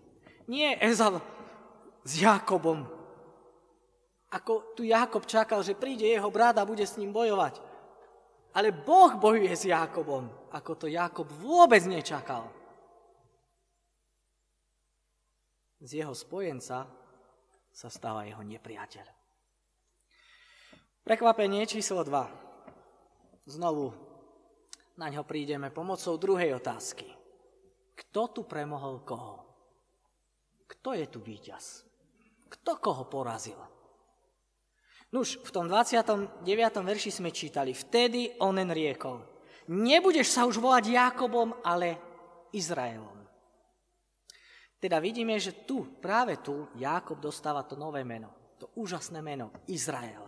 Nie 0.50 0.82
Ezav 0.82 1.22
s 2.02 2.12
Jakobom. 2.18 2.90
Ako 4.34 4.74
tu 4.74 4.82
Jakob 4.86 5.26
čakal, 5.30 5.62
že 5.62 5.78
príde 5.78 6.10
jeho 6.10 6.30
brat 6.34 6.58
a 6.58 6.66
bude 6.66 6.86
s 6.86 6.98
ním 6.98 7.14
bojovať. 7.14 7.62
Ale 8.58 8.74
Boh 8.74 9.14
bojuje 9.14 9.54
s 9.54 9.70
Jakobom, 9.70 10.26
ako 10.50 10.72
to 10.74 10.88
Jakob 10.90 11.30
vôbec 11.38 11.86
nečakal. 11.86 12.50
Z 15.80 16.04
jeho 16.04 16.12
spojenca 16.12 16.88
sa 17.72 17.88
stáva 17.88 18.28
jeho 18.28 18.44
nepriateľ. 18.44 19.08
Prekvapenie 21.08 21.64
číslo 21.64 22.04
2. 22.04 23.48
Znovu 23.48 23.96
na 25.00 25.08
ňo 25.08 25.24
prídeme 25.24 25.72
pomocou 25.72 26.20
druhej 26.20 26.60
otázky. 26.60 27.08
Kto 27.96 28.22
tu 28.36 28.42
premohol 28.44 29.02
koho? 29.08 29.48
Kto 30.68 30.94
je 30.94 31.08
tu 31.08 31.24
víťaz? 31.24 31.88
Kto 32.52 32.78
koho 32.78 33.08
porazil? 33.08 33.58
Nuž, 35.10 35.42
v 35.42 35.50
tom 35.50 35.66
29. 35.66 36.46
verši 36.86 37.10
sme 37.10 37.34
čítali, 37.34 37.74
vtedy 37.74 38.38
onen 38.38 38.70
riekol, 38.70 39.26
nebudeš 39.72 40.30
sa 40.30 40.46
už 40.46 40.62
volať 40.62 40.94
Jakobom, 40.94 41.58
ale 41.66 41.98
Izraelom. 42.54 43.19
Teda 44.80 44.96
vidíme, 45.04 45.36
že 45.36 45.68
tu, 45.68 46.00
práve 46.00 46.40
tu, 46.40 46.72
Jakob 46.80 47.20
dostáva 47.20 47.68
to 47.68 47.76
nové 47.76 48.08
meno, 48.08 48.32
to 48.56 48.72
úžasné 48.80 49.20
meno, 49.20 49.52
Izrael. 49.68 50.24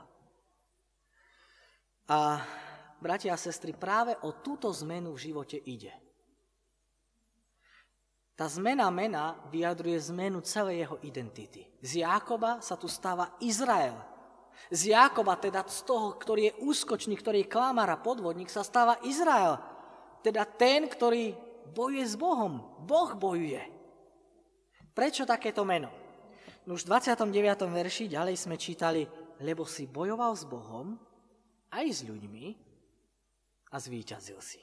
A 2.11 2.43
bratia 2.99 3.31
a 3.31 3.39
sestry, 3.39 3.71
práve 3.71 4.11
o 4.27 4.35
túto 4.43 4.67
zmenu 4.83 5.15
v 5.15 5.23
živote 5.31 5.55
ide. 5.55 5.95
Tá 8.35 8.51
zmena 8.51 8.91
mena 8.91 9.39
vyjadruje 9.53 10.11
zmenu 10.11 10.43
celej 10.43 10.83
jeho 10.83 10.97
identity. 11.05 11.71
Z 11.79 12.03
Jákoba 12.03 12.59
sa 12.59 12.75
tu 12.75 12.91
stáva 12.91 13.31
Izrael. 13.39 13.95
Z 14.67 14.91
Jákoba, 14.91 15.39
teda 15.39 15.63
z 15.63 15.87
toho, 15.87 16.19
ktorý 16.19 16.51
je 16.51 16.57
úskočník, 16.59 17.23
ktorý 17.23 17.45
je 17.45 17.51
klamár 17.53 17.87
a 17.87 18.01
podvodník, 18.01 18.51
sa 18.51 18.67
stáva 18.67 18.99
Izrael. 19.07 19.55
Teda 20.25 20.43
ten, 20.43 20.91
ktorý 20.91 21.37
bojuje 21.71 22.03
s 22.03 22.19
Bohom. 22.19 22.81
Boh 22.83 23.15
bojuje. 23.15 23.80
Prečo 24.91 25.23
takéto 25.23 25.63
meno? 25.63 25.89
No 26.67 26.75
už 26.77 26.85
v 26.85 26.99
29. 26.99 27.31
verši 27.71 28.11
ďalej 28.11 28.35
sme 28.37 28.55
čítali, 28.59 29.07
lebo 29.41 29.65
si 29.65 29.89
bojoval 29.89 30.37
s 30.37 30.45
Bohom 30.45 30.99
aj 31.71 31.85
s 31.89 31.99
ľuďmi 32.05 32.45
a 33.71 33.75
zvíťazil 33.79 34.39
si. 34.43 34.61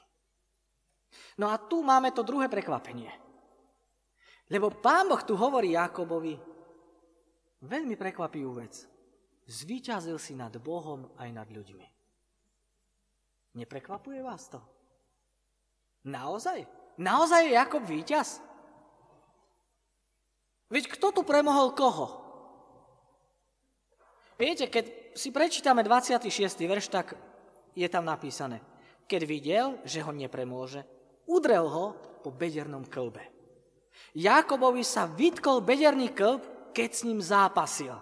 No 1.41 1.49
a 1.49 1.57
tu 1.57 1.81
máme 1.81 2.13
to 2.13 2.21
druhé 2.21 2.47
prekvapenie. 2.47 3.09
Lebo 4.49 4.73
pán 4.73 5.09
Boh 5.09 5.21
tu 5.21 5.37
hovorí 5.37 5.73
Jakobovi 5.77 6.37
veľmi 7.65 7.95
prekvapivú 7.97 8.61
vec. 8.61 8.85
Zvíťazil 9.49 10.21
si 10.21 10.37
nad 10.37 10.53
Bohom 10.61 11.09
aj 11.17 11.29
nad 11.33 11.47
ľuďmi. 11.49 11.87
Neprekvapuje 13.57 14.21
vás 14.21 14.45
to? 14.45 14.61
Naozaj? 16.05 16.69
Naozaj 17.01 17.49
je 17.49 17.57
Jakob 17.57 17.83
víťaz? 17.83 18.41
Veď 20.69 20.83
kto 20.95 21.09
tu 21.09 21.21
premohol 21.25 21.73
koho? 21.73 22.07
Viete, 24.39 24.69
keď 24.71 25.17
si 25.17 25.33
prečítame 25.33 25.83
26. 25.83 26.29
verš, 26.63 26.87
tak 26.87 27.17
je 27.75 27.87
tam 27.89 28.05
napísané. 28.07 28.61
Keď 29.09 29.21
videl, 29.25 29.67
že 29.83 30.05
ho 30.05 30.13
nepremôže, 30.13 30.85
udrel 31.25 31.65
ho 31.65 31.85
po 32.21 32.29
bedernom 32.29 32.85
klbe. 32.85 33.25
Jakobovi 34.15 34.85
sa 34.85 35.09
vytkol 35.09 35.65
bederný 35.65 36.13
klb, 36.13 36.71
keď 36.71 36.89
s 36.93 37.05
ním 37.05 37.19
zápasil. 37.19 37.97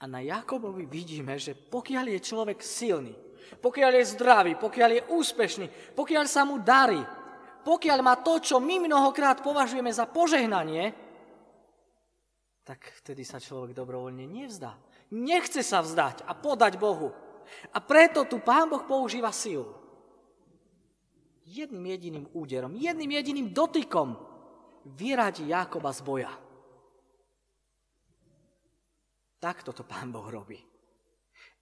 A 0.00 0.04
na 0.08 0.24
Jakobovi 0.24 0.88
vidíme, 0.88 1.36
že 1.36 1.52
pokiaľ 1.52 2.16
je 2.16 2.20
človek 2.24 2.58
silný, 2.64 3.12
pokiaľ 3.60 4.00
je 4.00 4.10
zdravý, 4.16 4.52
pokiaľ 4.56 4.90
je 4.96 5.02
úspešný, 5.12 5.66
pokiaľ 5.92 6.24
sa 6.24 6.48
mu 6.48 6.56
darí, 6.56 7.00
pokiaľ 7.60 7.98
má 8.00 8.14
to, 8.20 8.40
čo 8.40 8.56
my 8.58 8.88
mnohokrát 8.88 9.44
považujeme 9.44 9.92
za 9.92 10.08
požehnanie, 10.08 10.92
tak 12.64 12.86
vtedy 13.02 13.26
sa 13.26 13.42
človek 13.42 13.74
dobrovoľne 13.74 14.24
nevzdá. 14.30 14.78
Nechce 15.10 15.66
sa 15.66 15.82
vzdať 15.82 16.22
a 16.22 16.38
podať 16.38 16.78
Bohu. 16.78 17.10
A 17.74 17.78
preto 17.82 18.22
tu 18.30 18.38
Pán 18.38 18.70
Boh 18.70 18.86
používa 18.86 19.34
silu. 19.34 19.74
Jedným 21.50 21.82
jediným 21.90 22.26
úderom, 22.30 22.78
jedným 22.78 23.10
jediným 23.10 23.50
dotykom 23.50 24.14
vyradí 24.86 25.50
Jákoba 25.50 25.90
z 25.90 26.00
boja. 26.06 26.32
Takto 29.42 29.74
to 29.74 29.82
Pán 29.82 30.14
Boh 30.14 30.30
robí. 30.30 30.62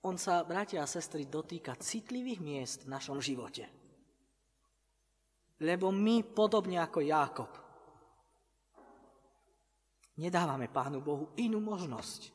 On 0.04 0.20
sa, 0.20 0.44
bratia 0.44 0.84
a 0.84 0.90
sestry, 0.90 1.24
dotýka 1.24 1.78
citlivých 1.78 2.40
miest 2.42 2.78
v 2.84 2.92
našom 2.92 3.18
živote. 3.18 3.77
Lebo 5.58 5.90
my, 5.90 6.22
podobne 6.22 6.78
ako 6.78 7.02
Jákob, 7.02 7.50
nedávame 10.18 10.70
Pánu 10.70 11.02
Bohu 11.02 11.34
inú 11.38 11.58
možnosť. 11.58 12.30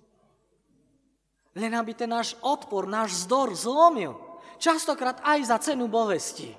Len 1.53 1.71
aby 1.71 1.93
ten 1.93 2.09
náš 2.09 2.33
odpor, 2.41 2.89
náš 2.89 3.23
zdor 3.27 3.53
zlomil. 3.53 4.17
častokrát 4.57 5.21
aj 5.21 5.39
za 5.43 5.57
cenu 5.59 5.91
bolesti. 5.91 6.51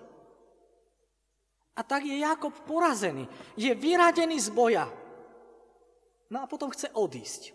A 1.74 1.80
tak 1.82 2.06
je 2.06 2.22
Jakob 2.22 2.54
porazený, 2.62 3.26
je 3.58 3.72
vyradený 3.74 4.38
z 4.38 4.48
boja. 4.54 4.86
No 6.30 6.42
a 6.42 6.46
potom 6.46 6.70
chce 6.70 6.94
odísť. 6.94 7.50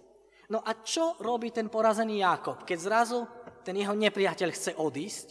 No 0.52 0.60
a 0.60 0.76
čo 0.82 1.16
robí 1.24 1.54
ten 1.54 1.70
porazený 1.70 2.26
Jakob, 2.26 2.66
keď 2.66 2.78
zrazu 2.82 3.24
ten 3.64 3.78
jeho 3.78 3.96
nepriateľ 3.96 4.50
chce 4.52 4.72
odísť? 4.76 5.28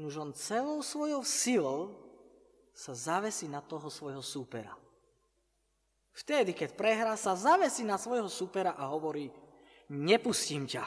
Už 0.00 0.16
on 0.16 0.32
celou 0.32 0.80
svojou 0.80 1.20
silou 1.20 1.92
sa 2.72 2.96
zavesí 2.96 3.44
na 3.44 3.60
toho 3.60 3.92
svojho 3.92 4.24
súpera. 4.24 4.72
Vtedy, 6.16 6.56
keď 6.56 6.72
prehrá, 6.72 7.14
sa 7.20 7.36
zavesí 7.36 7.84
na 7.84 8.00
svojho 8.00 8.28
supera 8.32 8.72
a 8.80 8.88
hovorí, 8.88 9.28
nepustím 9.92 10.64
ťa, 10.64 10.84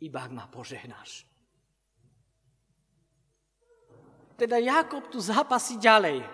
iba 0.00 0.18
ak 0.24 0.32
ma 0.32 0.48
požehnáš. 0.48 1.28
Teda 4.34 4.58
Jakob 4.58 5.06
tu 5.12 5.22
zápasí 5.22 5.78
ďalej. 5.78 6.24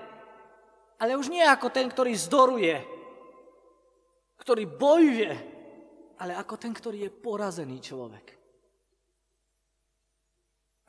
Ale 1.01 1.17
už 1.17 1.29
nie 1.29 1.45
ako 1.45 1.69
ten, 1.69 1.89
ktorý 1.89 2.13
zdoruje, 2.17 2.77
ktorý 4.41 4.65
bojuje, 4.69 5.33
ale 6.17 6.33
ako 6.37 6.55
ten, 6.57 6.73
ktorý 6.73 7.09
je 7.09 7.11
porazený 7.13 7.81
človek. 7.81 8.40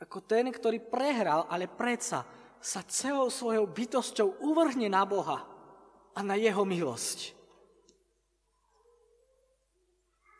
Ako 0.02 0.18
ten, 0.26 0.50
ktorý 0.50 0.82
prehral, 0.82 1.46
ale 1.46 1.70
predsa 1.70 2.26
sa 2.58 2.82
celou 2.86 3.30
svojou 3.30 3.70
bytosťou 3.70 4.42
uvrhne 4.42 4.90
na 4.90 5.06
Boha 5.06 5.46
a 6.14 6.20
na 6.26 6.34
jeho 6.34 6.66
milosť. 6.66 7.38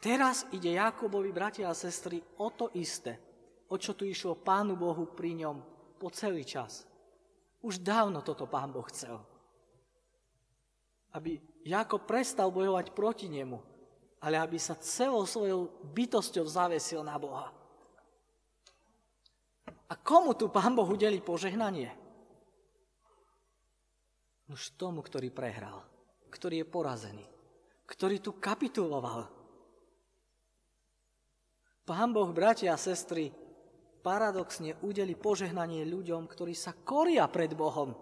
Teraz 0.03 0.51
ide 0.51 0.75
Jakobovi, 0.75 1.31
bratia 1.31 1.71
a 1.71 1.79
sestry, 1.79 2.19
o 2.43 2.51
to 2.51 2.75
isté, 2.75 3.23
o 3.71 3.79
čo 3.79 3.95
tu 3.95 4.03
išlo 4.03 4.35
Pánu 4.35 4.75
Bohu 4.75 5.07
pri 5.15 5.47
ňom 5.47 5.63
po 6.03 6.11
celý 6.11 6.43
čas. 6.43 6.83
Už 7.63 7.79
dávno 7.79 8.19
toto 8.27 8.51
Pán 8.51 8.75
Boh 8.75 8.83
chcel. 8.91 9.15
Aby 11.15 11.39
Jakob 11.63 12.03
prestal 12.03 12.51
bojovať 12.51 12.91
proti 12.91 13.31
nemu, 13.31 13.63
ale 14.19 14.43
aby 14.43 14.59
sa 14.59 14.75
celou 14.75 15.23
svojou 15.23 15.71
bytosťou 15.95 16.51
zavesil 16.51 17.07
na 17.07 17.15
Boha. 17.15 17.62
A 19.93 20.01
komu 20.01 20.33
tu 20.33 20.49
Pán 20.49 20.73
Boh 20.73 20.89
udeli 20.89 21.21
požehnanie? 21.21 21.93
Už 24.49 24.73
tomu, 24.81 25.05
ktorý 25.05 25.29
prehral, 25.29 25.85
ktorý 26.33 26.65
je 26.65 26.67
porazený, 26.67 27.27
ktorý 27.85 28.17
tu 28.25 28.41
kapituloval. 28.41 29.29
Pán 31.85 32.09
Boh, 32.17 32.33
bratia 32.33 32.73
a 32.73 32.81
sestry, 32.81 33.37
paradoxne 34.01 34.81
udeli 34.81 35.13
požehnanie 35.13 35.85
ľuďom, 35.85 36.25
ktorí 36.25 36.57
sa 36.57 36.73
koria 36.73 37.29
pred 37.29 37.53
Bohom. 37.53 37.93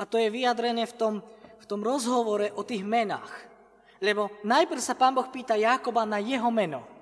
A 0.00 0.08
to 0.08 0.16
je 0.16 0.32
vyjadrené 0.32 0.88
v 0.88 0.94
tom, 0.96 1.14
v 1.60 1.64
tom 1.68 1.84
rozhovore 1.84 2.48
o 2.56 2.64
tých 2.64 2.80
menách. 2.80 3.30
Lebo 4.00 4.32
najprv 4.40 4.80
sa 4.80 4.96
pán 4.96 5.12
Boh 5.12 5.28
pýta 5.28 5.52
Jakoba 5.52 6.08
na 6.08 6.16
jeho 6.16 6.48
meno. 6.48 6.93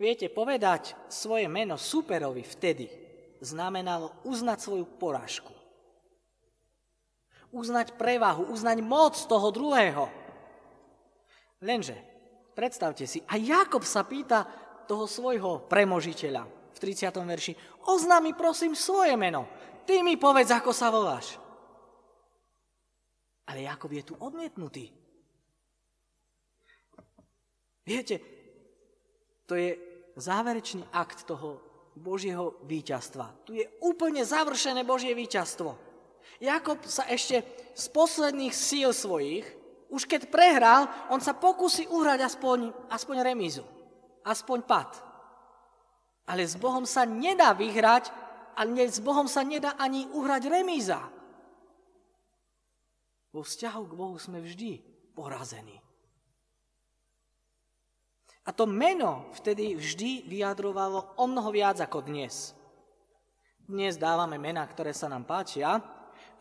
Viete, 0.00 0.32
povedať 0.32 0.96
svoje 1.12 1.46
meno 1.46 1.76
superovi 1.80 2.42
vtedy 2.42 2.88
znamenalo 3.40 4.12
uznať 4.24 4.58
svoju 4.60 4.86
porážku 4.98 5.52
uznať 7.52 8.00
prevahu, 8.00 8.48
uznať 8.48 8.80
moc 8.80 9.14
toho 9.14 9.52
druhého. 9.52 10.08
Lenže, 11.62 11.94
predstavte 12.56 13.04
si, 13.04 13.20
a 13.28 13.36
Jakob 13.36 13.84
sa 13.84 14.02
pýta 14.02 14.48
toho 14.88 15.06
svojho 15.06 15.68
premožiteľa 15.68 16.42
v 16.48 16.78
30. 16.80 17.12
verši, 17.12 17.52
oznámi 17.86 18.32
prosím 18.34 18.72
svoje 18.74 19.14
meno, 19.14 19.46
ty 19.84 20.00
mi 20.00 20.16
povedz, 20.16 20.50
ako 20.50 20.72
sa 20.72 20.88
voláš. 20.88 21.38
Ale 23.46 23.68
Jakob 23.68 23.92
je 23.92 24.02
tu 24.02 24.14
odmietnutý. 24.16 24.88
Viete, 27.84 28.16
to 29.52 29.60
je 29.60 29.76
záverečný 30.16 30.80
akt 30.96 31.28
toho 31.28 31.60
Božieho 31.92 32.56
víťazstva. 32.64 33.44
Tu 33.44 33.60
je 33.60 33.68
úplne 33.84 34.24
završené 34.24 34.80
Božie 34.80 35.12
víťazstvo. 35.12 35.76
Jakob 36.40 36.80
sa 36.88 37.04
ešte 37.04 37.44
z 37.76 37.84
posledných 37.92 38.56
síl 38.56 38.96
svojich, 38.96 39.44
už 39.92 40.08
keď 40.08 40.32
prehral, 40.32 40.88
on 41.12 41.20
sa 41.20 41.36
pokusí 41.36 41.84
uhrať 41.84 42.24
aspoň, 42.24 42.72
aspoň 42.88 43.16
remízu, 43.20 43.60
aspoň 44.24 44.64
pad. 44.64 44.88
Ale 46.24 46.48
s 46.48 46.56
Bohom 46.56 46.88
sa 46.88 47.04
nedá 47.04 47.52
vyhrať, 47.52 48.08
ale 48.56 48.88
s 48.88 49.04
Bohom 49.04 49.28
sa 49.28 49.44
nedá 49.44 49.76
ani 49.76 50.08
uhrať 50.16 50.48
remíza. 50.48 50.96
Vo 53.36 53.44
vzťahu 53.44 53.82
k 53.84 53.92
Bohu 54.00 54.16
sme 54.16 54.40
vždy 54.40 54.80
porazení. 55.12 55.81
A 58.42 58.50
to 58.50 58.66
meno 58.66 59.30
vtedy 59.38 59.78
vždy 59.78 60.26
vyjadrovalo 60.26 61.14
o 61.14 61.24
mnoho 61.30 61.54
viac 61.54 61.78
ako 61.78 62.02
dnes. 62.02 62.58
Dnes 63.62 63.94
dávame 63.94 64.34
mená, 64.42 64.66
ktoré 64.66 64.90
sa 64.90 65.06
nám 65.06 65.22
páčia, 65.22 65.78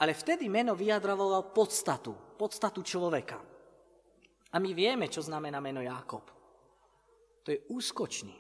ale 0.02 0.18
vtedy 0.18 0.50
meno 0.50 0.74
vyjadrovalo 0.74 1.54
podstatu, 1.54 2.18
podstatu 2.42 2.82
človeka. 2.82 3.38
A 4.52 4.58
my 4.58 4.74
vieme, 4.74 5.06
čo 5.14 5.22
znamená 5.22 5.62
meno 5.62 5.78
Jákob. 5.78 6.26
To 7.46 7.54
je 7.54 7.62
úskočný. 7.70 8.34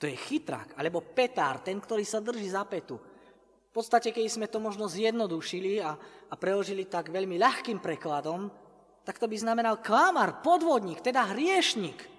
To 0.00 0.08
je 0.08 0.16
chytrák, 0.16 0.80
alebo 0.80 1.04
petár, 1.04 1.60
ten, 1.60 1.76
ktorý 1.76 2.04
sa 2.08 2.24
drží 2.24 2.48
za 2.52 2.64
petu. 2.64 2.96
V 2.96 3.72
podstate, 3.72 4.12
keď 4.12 4.24
sme 4.32 4.48
to 4.48 4.56
možno 4.56 4.88
zjednodušili 4.88 5.84
a, 5.84 5.92
a 6.32 6.34
preložili 6.40 6.88
tak 6.88 7.12
veľmi 7.12 7.36
ľahkým 7.36 7.84
prekladom, 7.84 8.48
tak 9.04 9.20
to 9.20 9.28
by 9.28 9.36
znamenal 9.36 9.76
klamar, 9.84 10.40
podvodník, 10.40 11.04
teda 11.04 11.36
hriešnik. 11.36 12.15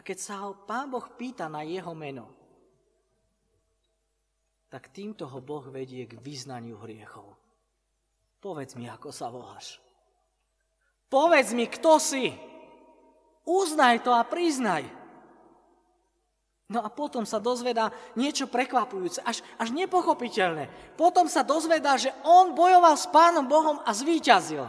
A 0.00 0.04
keď 0.04 0.16
sa 0.16 0.48
ho 0.48 0.56
pán 0.56 0.88
Boh 0.88 1.04
pýta 1.12 1.44
na 1.52 1.60
jeho 1.60 1.92
meno, 1.92 2.24
tak 4.72 4.88
týmto 4.88 5.28
ho 5.28 5.44
Boh 5.44 5.68
vedie 5.68 6.08
k 6.08 6.16
vyznaniu 6.16 6.80
hriechov. 6.80 7.36
Povedz 8.40 8.80
mi, 8.80 8.88
ako 8.88 9.12
sa 9.12 9.28
voláš. 9.28 9.76
Povedz 11.12 11.52
mi, 11.52 11.68
kto 11.68 12.00
si. 12.00 12.32
Uznaj 13.44 14.00
to 14.00 14.16
a 14.16 14.24
priznaj. 14.24 14.88
No 16.72 16.80
a 16.80 16.88
potom 16.88 17.28
sa 17.28 17.36
dozvedá 17.36 17.92
niečo 18.16 18.48
prekvapujúce, 18.48 19.20
až, 19.20 19.44
až 19.60 19.68
nepochopiteľné. 19.68 20.96
Potom 20.96 21.28
sa 21.28 21.44
dozvedá, 21.44 22.00
že 22.00 22.08
on 22.24 22.56
bojoval 22.56 22.96
s 22.96 23.04
Pánom 23.12 23.44
Bohom 23.44 23.84
a 23.84 23.92
zvíťazil. 23.92 24.64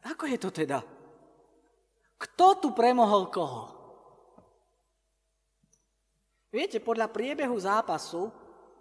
Ako 0.00 0.24
je 0.32 0.40
to 0.40 0.48
teda? 0.48 0.80
Kto 2.22 2.46
tu 2.62 2.68
premohol 2.70 3.26
koho? 3.34 3.62
Viete, 6.54 6.78
podľa 6.78 7.10
priebehu 7.10 7.56
zápasu, 7.58 8.30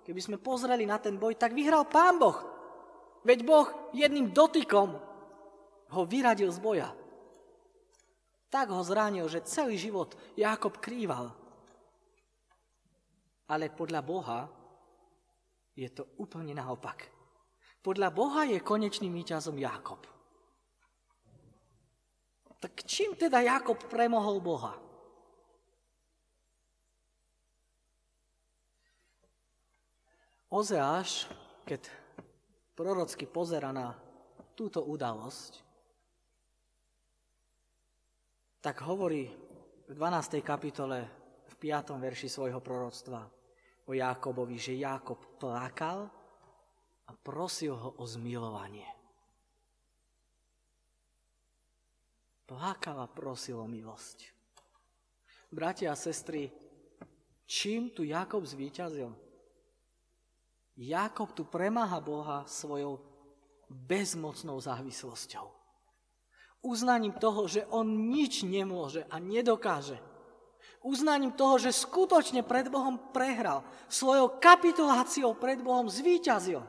keby 0.05 0.21
sme 0.21 0.37
pozreli 0.37 0.85
na 0.85 1.01
ten 1.01 1.17
boj, 1.17 1.33
tak 1.39 1.57
vyhral 1.57 1.89
pán 1.89 2.21
Boh. 2.21 2.37
Veď 3.25 3.41
Boh 3.41 3.67
jedným 3.95 4.29
dotykom 4.29 4.99
ho 5.91 6.01
vyradil 6.05 6.51
z 6.51 6.59
boja. 6.61 6.89
Tak 8.51 8.67
ho 8.69 8.83
zranil, 8.83 9.31
že 9.31 9.47
celý 9.47 9.79
život 9.79 10.19
Jakob 10.35 10.75
krýval. 10.83 11.31
Ale 13.47 13.71
podľa 13.71 14.01
Boha 14.03 14.39
je 15.71 15.87
to 15.87 16.03
úplne 16.19 16.51
naopak. 16.51 17.07
Podľa 17.79 18.11
Boha 18.11 18.43
je 18.43 18.59
konečným 18.59 19.15
víťazom 19.15 19.55
Jakob. 19.55 20.10
Tak 22.61 22.85
čím 22.85 23.17
teda 23.17 23.41
Jakob 23.41 23.81
premohol 23.89 24.37
Boha? 24.37 24.77
Ozeáš, 30.53 31.25
keď 31.65 31.89
prorocky 32.77 33.25
pozera 33.25 33.73
na 33.73 33.97
túto 34.53 34.85
udalosť, 34.85 35.63
tak 38.61 38.85
hovorí 38.85 39.25
v 39.89 39.93
12. 39.97 40.45
kapitole 40.45 41.07
v 41.49 41.53
5. 41.57 41.97
verši 41.97 42.29
svojho 42.29 42.61
proroctva 42.61 43.25
o 43.89 43.91
Jákobovi, 43.97 44.61
že 44.61 44.77
Jákob 44.77 45.41
plakal 45.41 46.05
a 47.09 47.11
prosil 47.25 47.73
ho 47.73 47.97
o 47.97 48.05
zmilovanie. 48.05 49.00
Plakal 52.51 52.99
a 52.99 53.07
prosil 53.07 53.55
o 53.55 53.63
milosť. 53.63 54.27
Bratia 55.55 55.95
a 55.95 55.95
sestry, 55.95 56.51
čím 57.47 57.95
tu 57.95 58.03
Jakob 58.03 58.43
zvíťazil? 58.43 59.07
Jakob 60.75 61.31
tu 61.31 61.47
premáha 61.47 62.03
Boha 62.03 62.43
svojou 62.43 62.99
bezmocnou 63.71 64.59
závislosťou. 64.59 65.47
Uznaním 66.67 67.15
toho, 67.15 67.47
že 67.47 67.63
on 67.71 67.87
nič 68.11 68.43
nemôže 68.43 69.07
a 69.07 69.15
nedokáže. 69.15 69.95
Uznaním 70.83 71.31
toho, 71.31 71.55
že 71.55 71.71
skutočne 71.71 72.43
pred 72.43 72.67
Bohom 72.67 72.99
prehral. 73.15 73.63
Svojou 73.87 74.43
kapituláciou 74.43 75.39
pred 75.39 75.63
Bohom 75.63 75.87
zvíťazil. 75.87 76.59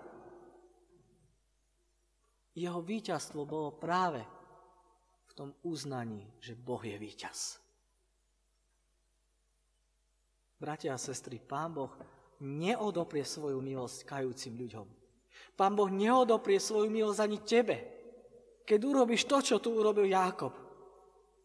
Jeho 2.55 2.79
víťazstvo 2.87 3.43
bolo 3.43 3.75
práve 3.75 4.23
v 5.33 5.49
tom 5.49 5.51
uznaní, 5.65 6.29
že 6.45 6.53
Boh 6.53 6.85
je 6.85 6.93
víťaz. 7.01 7.57
Bratia 10.61 10.93
a 10.93 11.01
sestry, 11.01 11.41
Pán 11.41 11.73
Boh 11.73 11.89
neodoprie 12.45 13.25
svoju 13.25 13.57
milosť 13.65 14.05
kajúcim 14.05 14.53
ľuďom. 14.61 14.85
Pán 15.57 15.73
Boh 15.73 15.89
neodoprie 15.89 16.61
svoju 16.61 16.93
milosť 16.93 17.21
ani 17.25 17.39
tebe, 17.41 17.77
keď 18.69 18.79
urobíš 18.85 19.25
to, 19.25 19.41
čo 19.41 19.57
tu 19.57 19.73
urobil 19.73 20.05
Jákob. 20.05 20.53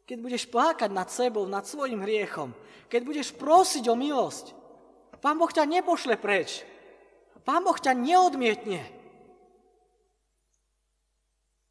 Keď 0.03 0.17
budeš 0.19 0.43
plakať 0.51 0.91
nad 0.91 1.07
sebou, 1.07 1.47
nad 1.47 1.63
svojim 1.63 2.03
hriechom, 2.03 2.51
keď 2.91 3.01
budeš 3.07 3.31
prosiť 3.39 3.87
o 3.87 3.95
milosť, 3.95 4.51
Pán 5.23 5.39
Boh 5.39 5.49
ťa 5.49 5.63
nepošle 5.63 6.19
preč. 6.19 6.67
Pán 7.47 7.63
Boh 7.63 7.79
ťa 7.79 7.95
neodmietne. 7.95 8.83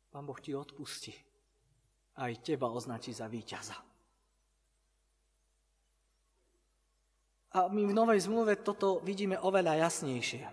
Pán 0.09 0.25
Boh 0.25 0.41
ti 0.41 0.57
odpustí 0.57 1.26
aj 2.17 2.33
teba 2.41 2.73
označí 2.73 3.13
za 3.13 3.29
víťaza. 3.29 3.77
A 7.57 7.73
my 7.73 7.89
v 7.89 7.97
Novej 7.97 8.29
zmluve 8.29 8.61
toto 8.61 9.01
vidíme 9.01 9.41
oveľa 9.41 9.89
jasnejšie. 9.89 10.45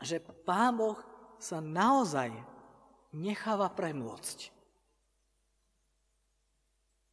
Že 0.00 0.16
Pán 0.48 0.80
Boh 0.80 0.96
sa 1.36 1.60
naozaj 1.60 2.32
necháva 3.12 3.68
premôcť. 3.68 4.48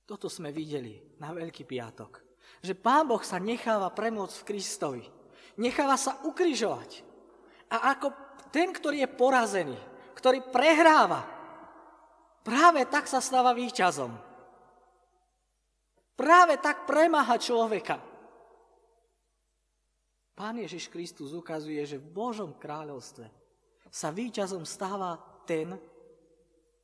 Toto 0.08 0.28
sme 0.32 0.56
videli 0.56 1.00
na 1.20 1.36
Veľký 1.36 1.68
piatok. 1.68 2.24
Že 2.64 2.74
Pán 2.80 3.08
Boh 3.08 3.20
sa 3.24 3.40
necháva 3.40 3.92
premôcť 3.92 4.36
v 4.44 4.48
Kristovi. 4.48 5.04
Necháva 5.60 6.00
sa 6.00 6.24
ukrižovať. 6.24 7.04
A 7.72 7.96
ako 7.96 8.12
ten, 8.52 8.72
ktorý 8.72 9.04
je 9.04 9.10
porazený, 9.12 9.80
ktorý 10.16 10.44
prehráva, 10.52 11.41
práve 12.42 12.86
tak 12.90 13.08
sa 13.08 13.24
stáva 13.24 13.56
víťazom. 13.56 14.14
Práve 16.14 16.62
tak 16.62 16.86
premáha 16.86 17.40
človeka. 17.42 17.98
Pán 20.38 20.58
Ježiš 20.58 20.90
Kristus 20.90 21.34
ukazuje, 21.34 21.82
že 21.86 22.02
v 22.02 22.12
Božom 22.14 22.54
kráľovstve 22.58 23.26
sa 23.90 24.10
víťazom 24.14 24.66
stáva 24.66 25.18
ten, 25.46 25.78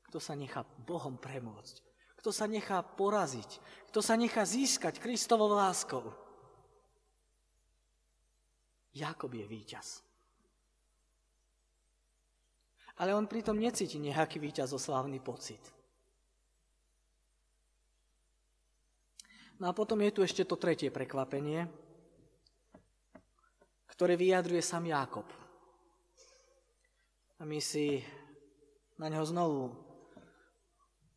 kto 0.09 0.17
sa 0.17 0.33
nechá 0.33 0.63
Bohom 0.85 1.19
premôcť, 1.19 1.75
kto 2.17 2.29
sa 2.31 2.47
nechá 2.47 2.81
poraziť, 2.81 3.59
kto 3.91 3.99
sa 3.99 4.15
nechá 4.15 4.47
získať 4.47 5.03
Kristovou 5.03 5.51
láskou. 5.51 6.15
Jakob 8.95 9.29
je 9.29 9.45
víťaz. 9.45 10.06
Ale 12.97 13.13
on 13.13 13.29
pritom 13.29 13.57
necíti 13.57 14.01
nejaký 14.01 14.41
víťazoslávny 14.41 15.21
pocit. 15.21 15.61
No 19.57 19.69
a 19.69 19.73
potom 19.73 19.97
je 20.05 20.13
tu 20.13 20.21
ešte 20.21 20.45
to 20.45 20.57
tretie 20.57 20.93
prekvapenie, 20.93 21.65
ktoré 23.89 24.13
vyjadruje 24.13 24.61
sám 24.61 24.85
Jakob. 24.85 25.25
A 27.37 27.45
my 27.45 27.57
si 27.57 28.01
na 29.01 29.09
neho 29.09 29.25
znovu 29.25 29.73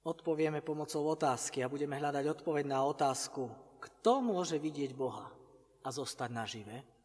odpovieme 0.04 0.64
pomocou 0.64 1.04
otázky 1.12 1.60
a 1.60 1.68
budeme 1.68 2.00
hľadať 2.00 2.24
odpoveď 2.40 2.64
na 2.64 2.80
otázku, 2.84 3.52
kto 3.80 4.24
môže 4.24 4.56
vidieť 4.56 4.96
Boha 4.96 5.28
a 5.84 5.88
zostať 5.92 6.30
nažive? 6.32 6.99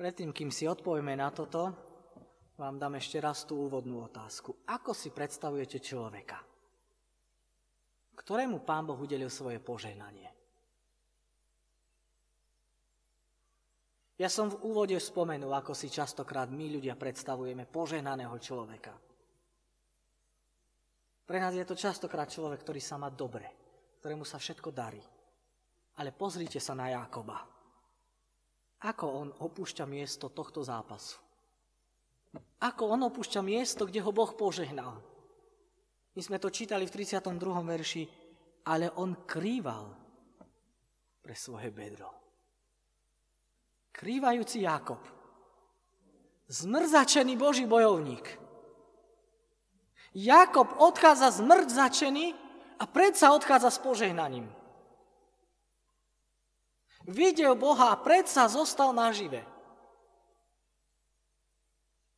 Predtým, 0.00 0.32
kým 0.32 0.48
si 0.48 0.64
odpovieme 0.64 1.12
na 1.12 1.28
toto, 1.28 1.76
vám 2.56 2.80
dám 2.80 2.96
ešte 2.96 3.20
raz 3.20 3.44
tú 3.44 3.68
úvodnú 3.68 4.00
otázku. 4.08 4.64
Ako 4.64 4.96
si 4.96 5.12
predstavujete 5.12 5.76
človeka? 5.76 6.40
Ktorému 8.16 8.64
Pán 8.64 8.88
Boh 8.88 8.96
udelil 8.96 9.28
svoje 9.28 9.60
požehnanie? 9.60 10.32
Ja 14.16 14.32
som 14.32 14.48
v 14.48 14.72
úvode 14.72 14.96
spomenul, 14.96 15.52
ako 15.52 15.76
si 15.76 15.92
častokrát 15.92 16.48
my 16.48 16.80
ľudia 16.80 16.96
predstavujeme 16.96 17.68
požehnaného 17.68 18.40
človeka. 18.40 18.96
Pre 21.28 21.36
nás 21.36 21.52
je 21.52 21.68
to 21.68 21.76
častokrát 21.76 22.32
človek, 22.32 22.64
ktorý 22.64 22.80
sa 22.80 22.96
má 22.96 23.12
dobre, 23.12 23.44
ktorému 24.00 24.24
sa 24.24 24.40
všetko 24.40 24.72
darí. 24.72 25.04
Ale 26.00 26.16
pozrite 26.16 26.56
sa 26.56 26.72
na 26.72 26.88
Jákoba. 26.88 27.59
Ako 28.80 29.06
on 29.06 29.28
opúšťa 29.36 29.84
miesto 29.84 30.32
tohto 30.32 30.64
zápasu. 30.64 31.20
Ako 32.60 32.96
on 32.96 33.04
opúšťa 33.08 33.40
miesto, 33.44 33.84
kde 33.84 34.00
ho 34.00 34.12
Boh 34.12 34.32
požehnal. 34.32 35.00
My 36.16 36.20
sme 36.24 36.40
to 36.40 36.48
čítali 36.48 36.88
v 36.88 36.94
32. 36.96 37.28
verši, 37.64 38.04
ale 38.68 38.92
on 38.96 39.24
krýval 39.28 39.92
pre 41.20 41.34
svoje 41.36 41.68
bedro. 41.72 42.08
Krývajúci 43.92 44.64
Jakob. 44.64 45.00
Zmrzačený 46.50 47.36
Boží 47.36 47.68
bojovník. 47.68 48.26
Jakob 50.16 50.66
odchádza 50.82 51.30
zmrzačený 51.38 52.34
a 52.80 52.84
predsa 52.88 53.30
odchádza 53.30 53.70
s 53.70 53.78
požehnaním. 53.78 54.50
Videl 57.10 57.58
Boha 57.58 57.90
a 57.90 57.98
predsa 57.98 58.46
zostal 58.46 58.94
nažive. 58.94 59.42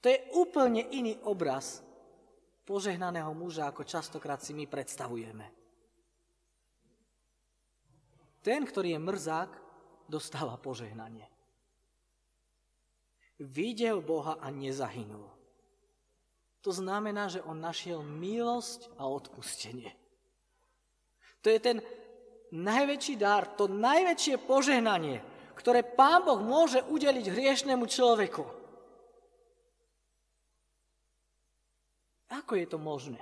To 0.04 0.06
je 0.12 0.18
úplne 0.36 0.84
iný 0.92 1.16
obraz 1.24 1.80
požehnaného 2.68 3.32
muža, 3.32 3.72
ako 3.72 3.88
častokrát 3.88 4.44
si 4.44 4.52
my 4.52 4.68
predstavujeme. 4.68 5.46
Ten, 8.42 8.66
ktorý 8.66 8.98
je 8.98 9.00
mrzák, 9.00 9.50
dostáva 10.10 10.58
požehnanie 10.58 11.32
videl 13.42 13.98
Boha 13.98 14.38
a 14.38 14.54
nezahynul. 14.54 15.26
To 16.62 16.70
znamená, 16.70 17.26
že 17.26 17.42
on 17.42 17.58
našiel 17.58 18.06
milosť 18.06 18.94
a 18.94 19.10
odpustenie. 19.10 19.90
To 21.42 21.50
je 21.50 21.58
ten 21.58 21.82
najväčší 22.52 23.16
dar, 23.16 23.48
to 23.56 23.66
najväčšie 23.66 24.36
požehnanie, 24.44 25.24
ktoré 25.56 25.80
Pán 25.80 26.28
Boh 26.28 26.38
môže 26.38 26.84
udeliť 26.84 27.32
hriešnemu 27.32 27.84
človeku. 27.88 28.44
Ako 32.32 32.52
je 32.56 32.66
to 32.68 32.78
možné? 32.80 33.20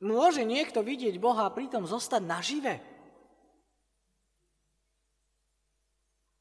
Môže 0.00 0.48
niekto 0.48 0.80
vidieť 0.80 1.20
Boha 1.20 1.44
a 1.44 1.52
pritom 1.52 1.84
zostať 1.84 2.22
nažive? 2.24 2.74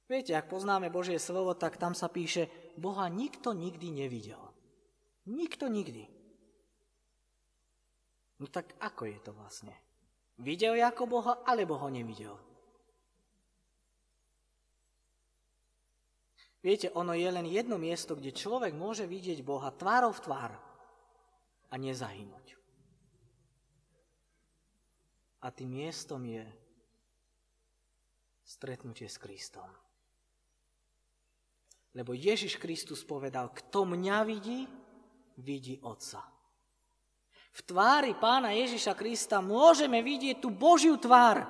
Viete, 0.09 0.33
ak 0.33 0.49
poznáme 0.49 0.89
Božie 0.89 1.21
slovo, 1.21 1.53
tak 1.53 1.77
tam 1.77 1.93
sa 1.93 2.09
píše, 2.09 2.49
Boha 2.79 3.05
nikto 3.13 3.53
nikdy 3.53 3.93
nevidel. 3.93 4.41
Nikto 5.29 5.69
nikdy. 5.69 6.09
No 8.41 8.49
tak 8.49 8.73
ako 8.81 9.05
je 9.05 9.19
to 9.21 9.31
vlastne? 9.35 9.75
Videl 10.39 10.80
ako 10.80 11.04
Boha, 11.04 11.34
alebo 11.43 11.75
ho 11.75 11.91
nevidel? 11.91 12.36
Viete, 16.60 16.91
ono 16.91 17.15
je 17.15 17.28
len 17.28 17.47
jedno 17.47 17.80
miesto, 17.80 18.15
kde 18.15 18.36
človek 18.36 18.75
môže 18.75 19.08
vidieť 19.08 19.39
Boha 19.43 19.71
tvárov 19.71 20.12
v 20.15 20.23
tvár 20.23 20.52
a 21.71 21.75
nezahynúť. 21.80 22.56
A 25.39 25.47
tým 25.56 25.71
miestom 25.71 26.19
je 26.28 26.43
stretnutie 28.43 29.08
s 29.08 29.15
Kristom. 29.15 29.67
Lebo 31.95 32.12
Ježiš 32.12 32.60
Kristus 32.60 33.08
povedal, 33.08 33.56
kto 33.56 33.88
mňa 33.88 34.17
vidí, 34.28 34.67
vidí 35.39 35.80
Otca. 35.80 36.38
V 37.60 37.76
tvári 37.76 38.15
pána 38.15 38.56
Ježiša 38.56 38.95
Krista 38.95 39.43
môžeme 39.43 40.00
vidieť 40.00 40.39
tú 40.39 40.48
Božiu 40.48 40.95
tvár, 40.95 41.43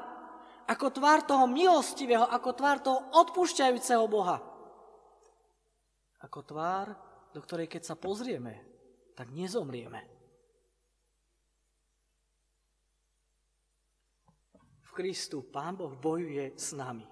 ako 0.65 0.89
tvár 0.89 1.21
toho 1.21 1.45
milostivého, 1.45 2.25
ako 2.25 2.49
tvár 2.57 2.81
toho 2.81 2.99
odpúšťajúceho 3.13 4.09
Boha. 4.09 4.41
Ako 6.25 6.41
tvár, 6.41 6.97
do 7.29 7.39
ktorej 7.45 7.69
keď 7.69 7.93
sa 7.93 7.95
pozrieme, 7.95 8.57
tak 9.13 9.29
nezomrieme. 9.29 10.01
V 14.81 14.89
Kristu 14.97 15.45
Pán 15.45 15.77
Boh 15.77 15.93
bojuje 15.93 16.57
s 16.57 16.73
nami. 16.73 17.05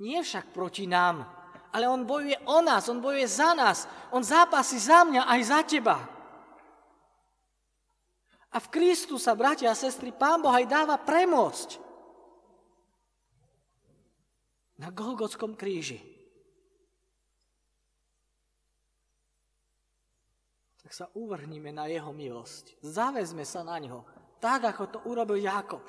Nie 0.00 0.24
však 0.24 0.56
proti 0.56 0.88
nám, 0.88 1.28
ale 1.76 1.84
on 1.84 2.08
bojuje 2.08 2.40
o 2.48 2.64
nás, 2.64 2.88
on 2.88 3.04
bojuje 3.04 3.28
za 3.28 3.52
nás. 3.52 3.84
On 4.16 4.24
zápasí 4.24 4.80
za 4.80 5.04
mňa 5.04 5.28
aj 5.28 5.40
za 5.44 5.60
teba. 5.68 6.17
A 8.58 8.62
v 8.66 8.74
Kristu 8.74 9.22
sa, 9.22 9.38
bratia 9.38 9.70
a 9.70 9.78
sestry, 9.78 10.10
Pán 10.10 10.42
Boh 10.42 10.50
aj 10.50 10.66
dáva 10.66 10.98
premôcť. 10.98 11.78
Na 14.82 14.90
Golgotskom 14.90 15.54
kríži. 15.54 16.02
Tak 20.82 20.90
sa 20.90 21.06
uvrhníme 21.14 21.70
na 21.70 21.86
Jeho 21.86 22.10
milosť. 22.10 22.82
Závezme 22.82 23.46
sa 23.46 23.62
na 23.62 23.78
Neho. 23.78 24.02
Tak, 24.42 24.74
ako 24.74 24.84
to 24.90 24.98
urobil 25.06 25.38
Jakob. 25.38 25.86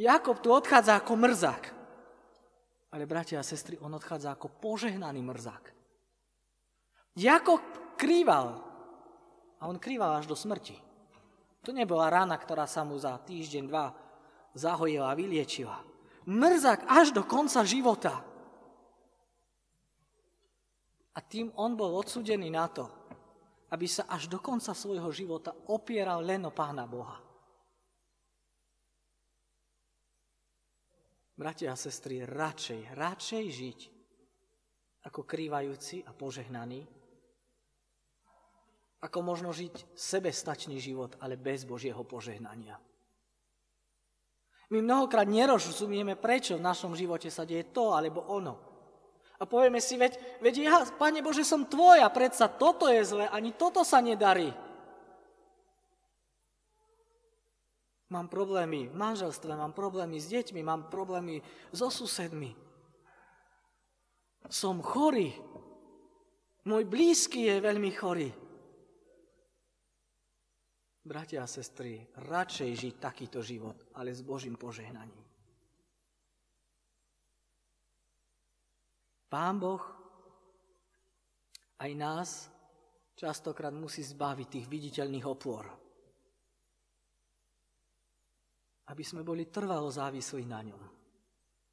Jakob 0.00 0.40
tu 0.40 0.48
odchádza 0.48 0.96
ako 0.96 1.12
mrzák. 1.12 1.64
Ale 2.96 3.04
bratia 3.04 3.36
a 3.36 3.44
sestry, 3.44 3.76
on 3.84 3.92
odchádza 3.92 4.32
ako 4.32 4.48
požehnaný 4.48 5.20
mrzák. 5.20 5.64
Jakob 7.20 7.60
krýval. 8.00 8.71
A 9.62 9.70
on 9.70 9.78
krýval 9.78 10.18
až 10.18 10.26
do 10.26 10.34
smrti. 10.34 10.74
To 11.62 11.70
nebola 11.70 12.10
rana, 12.10 12.34
ktorá 12.34 12.66
sa 12.66 12.82
mu 12.82 12.98
za 12.98 13.14
týždeň, 13.22 13.64
dva 13.70 13.94
zahojila 14.58 15.14
vyliečila. 15.14 15.78
Mrzák 16.26 16.90
až 16.90 17.14
do 17.14 17.22
konca 17.22 17.62
života. 17.62 18.26
A 21.14 21.18
tým 21.22 21.54
on 21.54 21.78
bol 21.78 21.94
odsudený 21.94 22.50
na 22.50 22.66
to, 22.66 22.90
aby 23.70 23.86
sa 23.86 24.10
až 24.10 24.26
do 24.26 24.42
konca 24.42 24.74
svojho 24.74 25.08
života 25.14 25.54
opieral 25.70 26.20
len 26.26 26.42
o 26.42 26.50
Pána 26.50 26.84
Boha. 26.90 27.22
Bratia 31.32 31.72
a 31.72 31.78
sestry, 31.78 32.26
radšej, 32.26 32.92
radšej 32.92 33.44
žiť 33.48 33.80
ako 35.08 35.26
krývajúci 35.26 36.06
a 36.06 36.14
požehnaný, 36.14 37.01
ako 39.02 39.18
možno 39.20 39.50
žiť 39.50 39.98
sebestačný 39.98 40.78
život, 40.78 41.18
ale 41.18 41.34
bez 41.34 41.66
Božieho 41.66 42.06
požehnania. 42.06 42.78
My 44.72 44.80
mnohokrát 44.80 45.28
nerozumieme, 45.28 46.16
prečo 46.16 46.56
v 46.56 46.64
našom 46.64 46.96
živote 46.96 47.28
sa 47.28 47.44
deje 47.44 47.68
to 47.74 47.92
alebo 47.92 48.24
ono. 48.24 48.56
A 49.36 49.44
povieme 49.44 49.82
si, 49.82 49.98
veď, 49.98 50.38
veď 50.38 50.54
ja, 50.62 50.76
Pane 50.86 51.18
Bože, 51.18 51.42
som 51.42 51.66
Tvoj 51.66 51.98
a 52.00 52.08
predsa 52.14 52.46
toto 52.46 52.86
je 52.86 53.02
zle, 53.02 53.26
ani 53.26 53.50
toto 53.52 53.82
sa 53.82 53.98
nedarí. 53.98 54.54
Mám 58.12 58.30
problémy 58.30 58.86
v 58.86 58.94
manželstve, 58.94 59.56
mám 59.56 59.74
problémy 59.74 60.20
s 60.22 60.30
deťmi, 60.30 60.60
mám 60.62 60.92
problémy 60.92 61.42
so 61.74 61.90
susedmi. 61.90 62.54
Som 64.46 64.84
chorý. 64.84 65.32
Môj 66.62 66.86
blízky 66.86 67.50
je 67.50 67.56
veľmi 67.58 67.90
chorý. 67.92 68.30
Bratia 71.02 71.42
a 71.42 71.50
sestry, 71.50 71.98
radšej 72.14 72.70
žiť 72.78 72.94
takýto 73.02 73.42
život, 73.42 73.90
ale 73.98 74.14
s 74.14 74.22
Božím 74.22 74.54
požehnaním. 74.54 75.26
Pán 79.26 79.58
Boh 79.58 79.82
aj 81.82 81.90
nás 81.98 82.30
častokrát 83.18 83.74
musí 83.74 84.06
zbaviť 84.06 84.46
tých 84.46 84.66
viditeľných 84.70 85.26
opôr. 85.26 85.66
Aby 88.86 89.02
sme 89.02 89.26
boli 89.26 89.50
trvalo 89.50 89.90
závislí 89.90 90.46
na 90.46 90.60
ňom. 90.62 90.82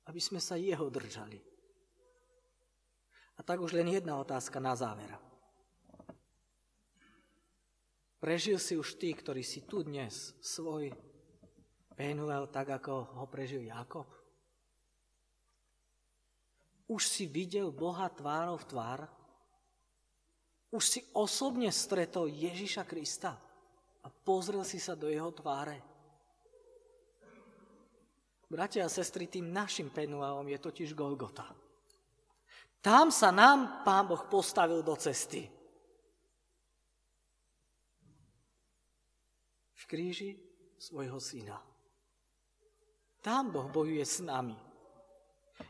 Aby 0.10 0.18
sme 0.18 0.42
sa 0.42 0.58
jeho 0.58 0.90
držali. 0.90 1.38
A 3.38 3.46
tak 3.46 3.62
už 3.62 3.78
len 3.78 3.94
jedna 3.94 4.18
otázka 4.18 4.58
na 4.58 4.74
záver. 4.74 5.29
Prežil 8.20 8.60
si 8.60 8.76
už 8.76 9.00
ty, 9.00 9.16
ktorý 9.16 9.40
si 9.48 9.64
tu 9.64 9.80
dnes 9.84 10.36
svoj 10.44 10.92
Penuel 12.00 12.48
tak, 12.48 12.80
ako 12.80 13.20
ho 13.20 13.26
prežil 13.28 13.68
Jakob? 13.68 14.08
Už 16.88 17.04
si 17.04 17.28
videl 17.28 17.76
Boha 17.76 18.08
tvárov 18.08 18.64
tvár? 18.64 19.04
Už 20.72 20.80
si 20.80 21.04
osobne 21.12 21.68
stretol 21.76 22.32
Ježiša 22.32 22.88
Krista 22.88 23.36
a 24.00 24.08
pozrel 24.08 24.64
si 24.64 24.80
sa 24.80 24.96
do 24.96 25.12
jeho 25.12 25.28
tváre? 25.36 25.84
Bratia 28.48 28.88
a 28.88 28.90
sestry, 28.90 29.28
tým 29.28 29.52
našim 29.52 29.92
penuelom 29.92 30.48
je 30.48 30.58
totiž 30.58 30.96
Golgota. 30.96 31.52
Tam 32.80 33.12
sa 33.12 33.28
nám 33.28 33.84
Pán 33.84 34.08
Boh 34.08 34.24
postavil 34.32 34.80
do 34.88 34.96
cesty. 34.96 35.59
Kríži 39.90 40.38
svojho 40.78 41.18
syna. 41.18 41.58
Tam 43.26 43.50
Boh 43.50 43.66
bojuje 43.66 44.06
s 44.06 44.22
nami. 44.22 44.56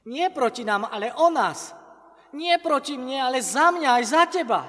Nie 0.05 0.29
proti 0.29 0.67
nám, 0.67 0.86
ale 0.91 1.15
o 1.15 1.32
nás. 1.32 1.73
Nie 2.36 2.62
proti 2.62 2.93
mne, 2.93 3.25
ale 3.32 3.39
za 3.41 3.73
mňa 3.73 3.89
aj 3.89 4.03
za 4.05 4.23
teba. 4.29 4.62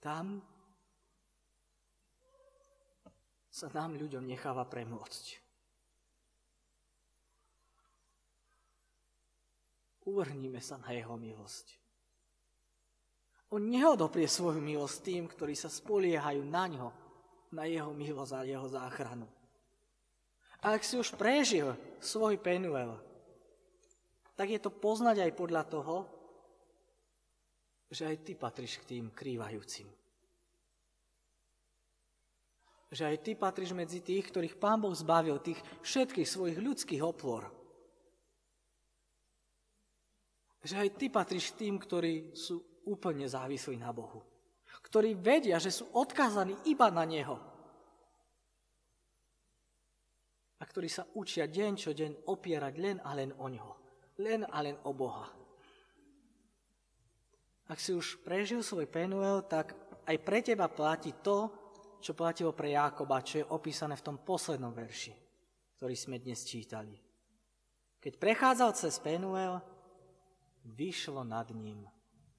Tam 0.00 0.40
sa 3.50 3.68
nám 3.74 3.98
ľuďom 3.98 4.24
necháva 4.24 4.64
premôcť. 4.64 5.24
Uvrhníme 10.06 10.62
sa 10.62 10.78
na 10.78 10.94
jeho 10.94 11.18
milosť. 11.18 11.85
On 13.54 13.62
neodoprie 13.62 14.26
svoju 14.26 14.58
milosť 14.58 14.96
tým, 15.06 15.24
ktorí 15.30 15.54
sa 15.54 15.70
spoliehajú 15.70 16.42
na 16.42 16.64
ňo, 16.66 16.88
na 17.54 17.70
jeho 17.70 17.94
milosť 17.94 18.32
a 18.34 18.42
jeho 18.42 18.66
záchranu. 18.66 19.26
A 20.66 20.74
ak 20.74 20.82
si 20.82 20.98
už 20.98 21.14
prežil 21.14 21.70
svoj 22.02 22.42
Penuel, 22.42 22.98
tak 24.34 24.50
je 24.50 24.58
to 24.58 24.74
poznať 24.74 25.30
aj 25.30 25.32
podľa 25.38 25.62
toho, 25.70 25.96
že 27.86 28.02
aj 28.02 28.16
ty 28.26 28.32
patríš 28.34 28.82
k 28.82 28.98
tým 28.98 29.04
krývajúcim. 29.14 29.86
Že 32.90 33.02
aj 33.14 33.16
ty 33.22 33.32
patríš 33.38 33.72
medzi 33.78 34.02
tých, 34.02 34.26
ktorých 34.26 34.58
Pán 34.58 34.82
Boh 34.82 34.94
zbavil, 34.94 35.38
tých 35.38 35.58
všetkých 35.86 36.26
svojich 36.26 36.58
ľudských 36.58 37.02
oplor. 37.02 37.46
Že 40.66 40.82
aj 40.82 40.88
ty 40.98 41.06
patríš 41.06 41.54
k 41.54 41.66
tým, 41.66 41.78
ktorí 41.78 42.34
sú 42.34 42.58
úplne 42.86 43.26
závislí 43.26 43.76
na 43.76 43.90
Bohu. 43.90 44.22
Ktorí 44.86 45.18
vedia, 45.18 45.58
že 45.58 45.74
sú 45.74 45.90
odkázaní 45.92 46.54
iba 46.70 46.86
na 46.94 47.02
Neho 47.02 47.36
a 50.56 50.62
ktorí 50.64 50.88
sa 50.88 51.04
učia 51.18 51.44
deň 51.50 51.72
čo 51.76 51.90
deň 51.92 52.30
opierať 52.30 52.74
len 52.80 52.96
a 53.04 53.12
len 53.12 53.34
o 53.36 53.46
ňoho. 53.50 53.74
Len 54.22 54.48
a 54.48 54.58
len 54.64 54.80
o 54.88 54.96
Boha. 54.96 55.28
Ak 57.66 57.82
si 57.82 57.92
už 57.92 58.22
prežil 58.22 58.62
svoj 58.62 58.88
Penuel, 58.88 59.44
tak 59.44 59.74
aj 60.06 60.16
pre 60.22 60.40
teba 60.40 60.70
platí 60.70 61.12
to, 61.20 61.50
čo 62.00 62.14
platilo 62.14 62.54
pre 62.54 62.72
Jákoba, 62.72 63.26
čo 63.26 63.42
je 63.42 63.50
opísané 63.50 63.98
v 63.98 64.06
tom 64.06 64.16
poslednom 64.22 64.70
verši, 64.70 65.12
ktorý 65.76 65.96
sme 65.98 66.22
dnes 66.22 66.46
čítali. 66.46 66.94
Keď 67.98 68.22
prechádzal 68.22 68.70
cez 68.78 69.02
Penuel, 69.02 69.58
vyšlo 70.62 71.26
nad 71.26 71.50
ním 71.50 71.84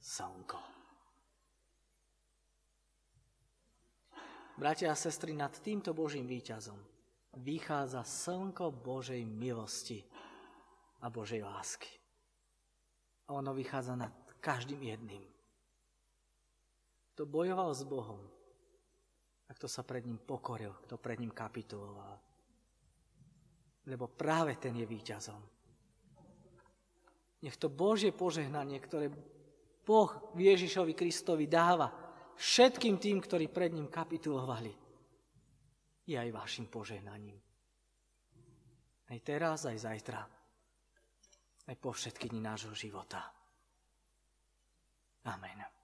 slnko. 0.07 0.59
Bratia 4.57 4.95
a 4.95 4.97
sestry, 4.97 5.35
nad 5.35 5.51
týmto 5.59 5.91
Božím 5.91 6.25
výťazom 6.25 6.79
vychádza 7.43 8.01
slnko 8.01 8.71
Božej 8.71 9.21
milosti 9.27 10.01
a 11.03 11.11
Božej 11.11 11.43
lásky. 11.43 11.91
A 13.27 13.37
ono 13.37 13.53
vychádza 13.53 13.93
nad 13.99 14.15
každým 14.39 14.81
jedným. 14.81 15.21
Kto 17.13 17.27
bojoval 17.27 17.75
s 17.75 17.83
Bohom, 17.83 18.23
a 19.47 19.51
kto 19.53 19.67
sa 19.67 19.83
pred 19.83 20.03
ním 20.07 20.17
pokoril, 20.17 20.73
kto 20.87 20.97
pred 20.97 21.19
ním 21.19 21.31
kapituloval. 21.31 22.19
Lebo 23.87 24.11
práve 24.11 24.55
ten 24.59 24.75
je 24.75 24.83
víťazom. 24.83 25.39
Nech 27.45 27.55
to 27.55 27.69
Božie 27.69 28.11
požehnanie, 28.11 28.81
ktoré 28.81 29.07
Boh 29.87 30.35
Ježišovi 30.35 30.91
Kristovi 30.91 31.47
dáva 31.47 31.87
všetkým 32.35 32.99
tým, 32.99 33.23
ktorí 33.23 33.47
pred 33.47 33.71
ním 33.71 33.87
kapitulovali, 33.87 34.75
je 36.03 36.15
aj 36.19 36.29
vašim 36.35 36.67
požehnaním. 36.67 37.39
Aj 39.07 39.19
teraz, 39.23 39.63
aj 39.63 39.79
zajtra. 39.79 40.19
Aj 41.67 41.75
po 41.79 41.95
všetky 41.95 42.27
dni 42.31 42.43
nášho 42.43 42.75
života. 42.75 43.31
Amen. 45.27 45.76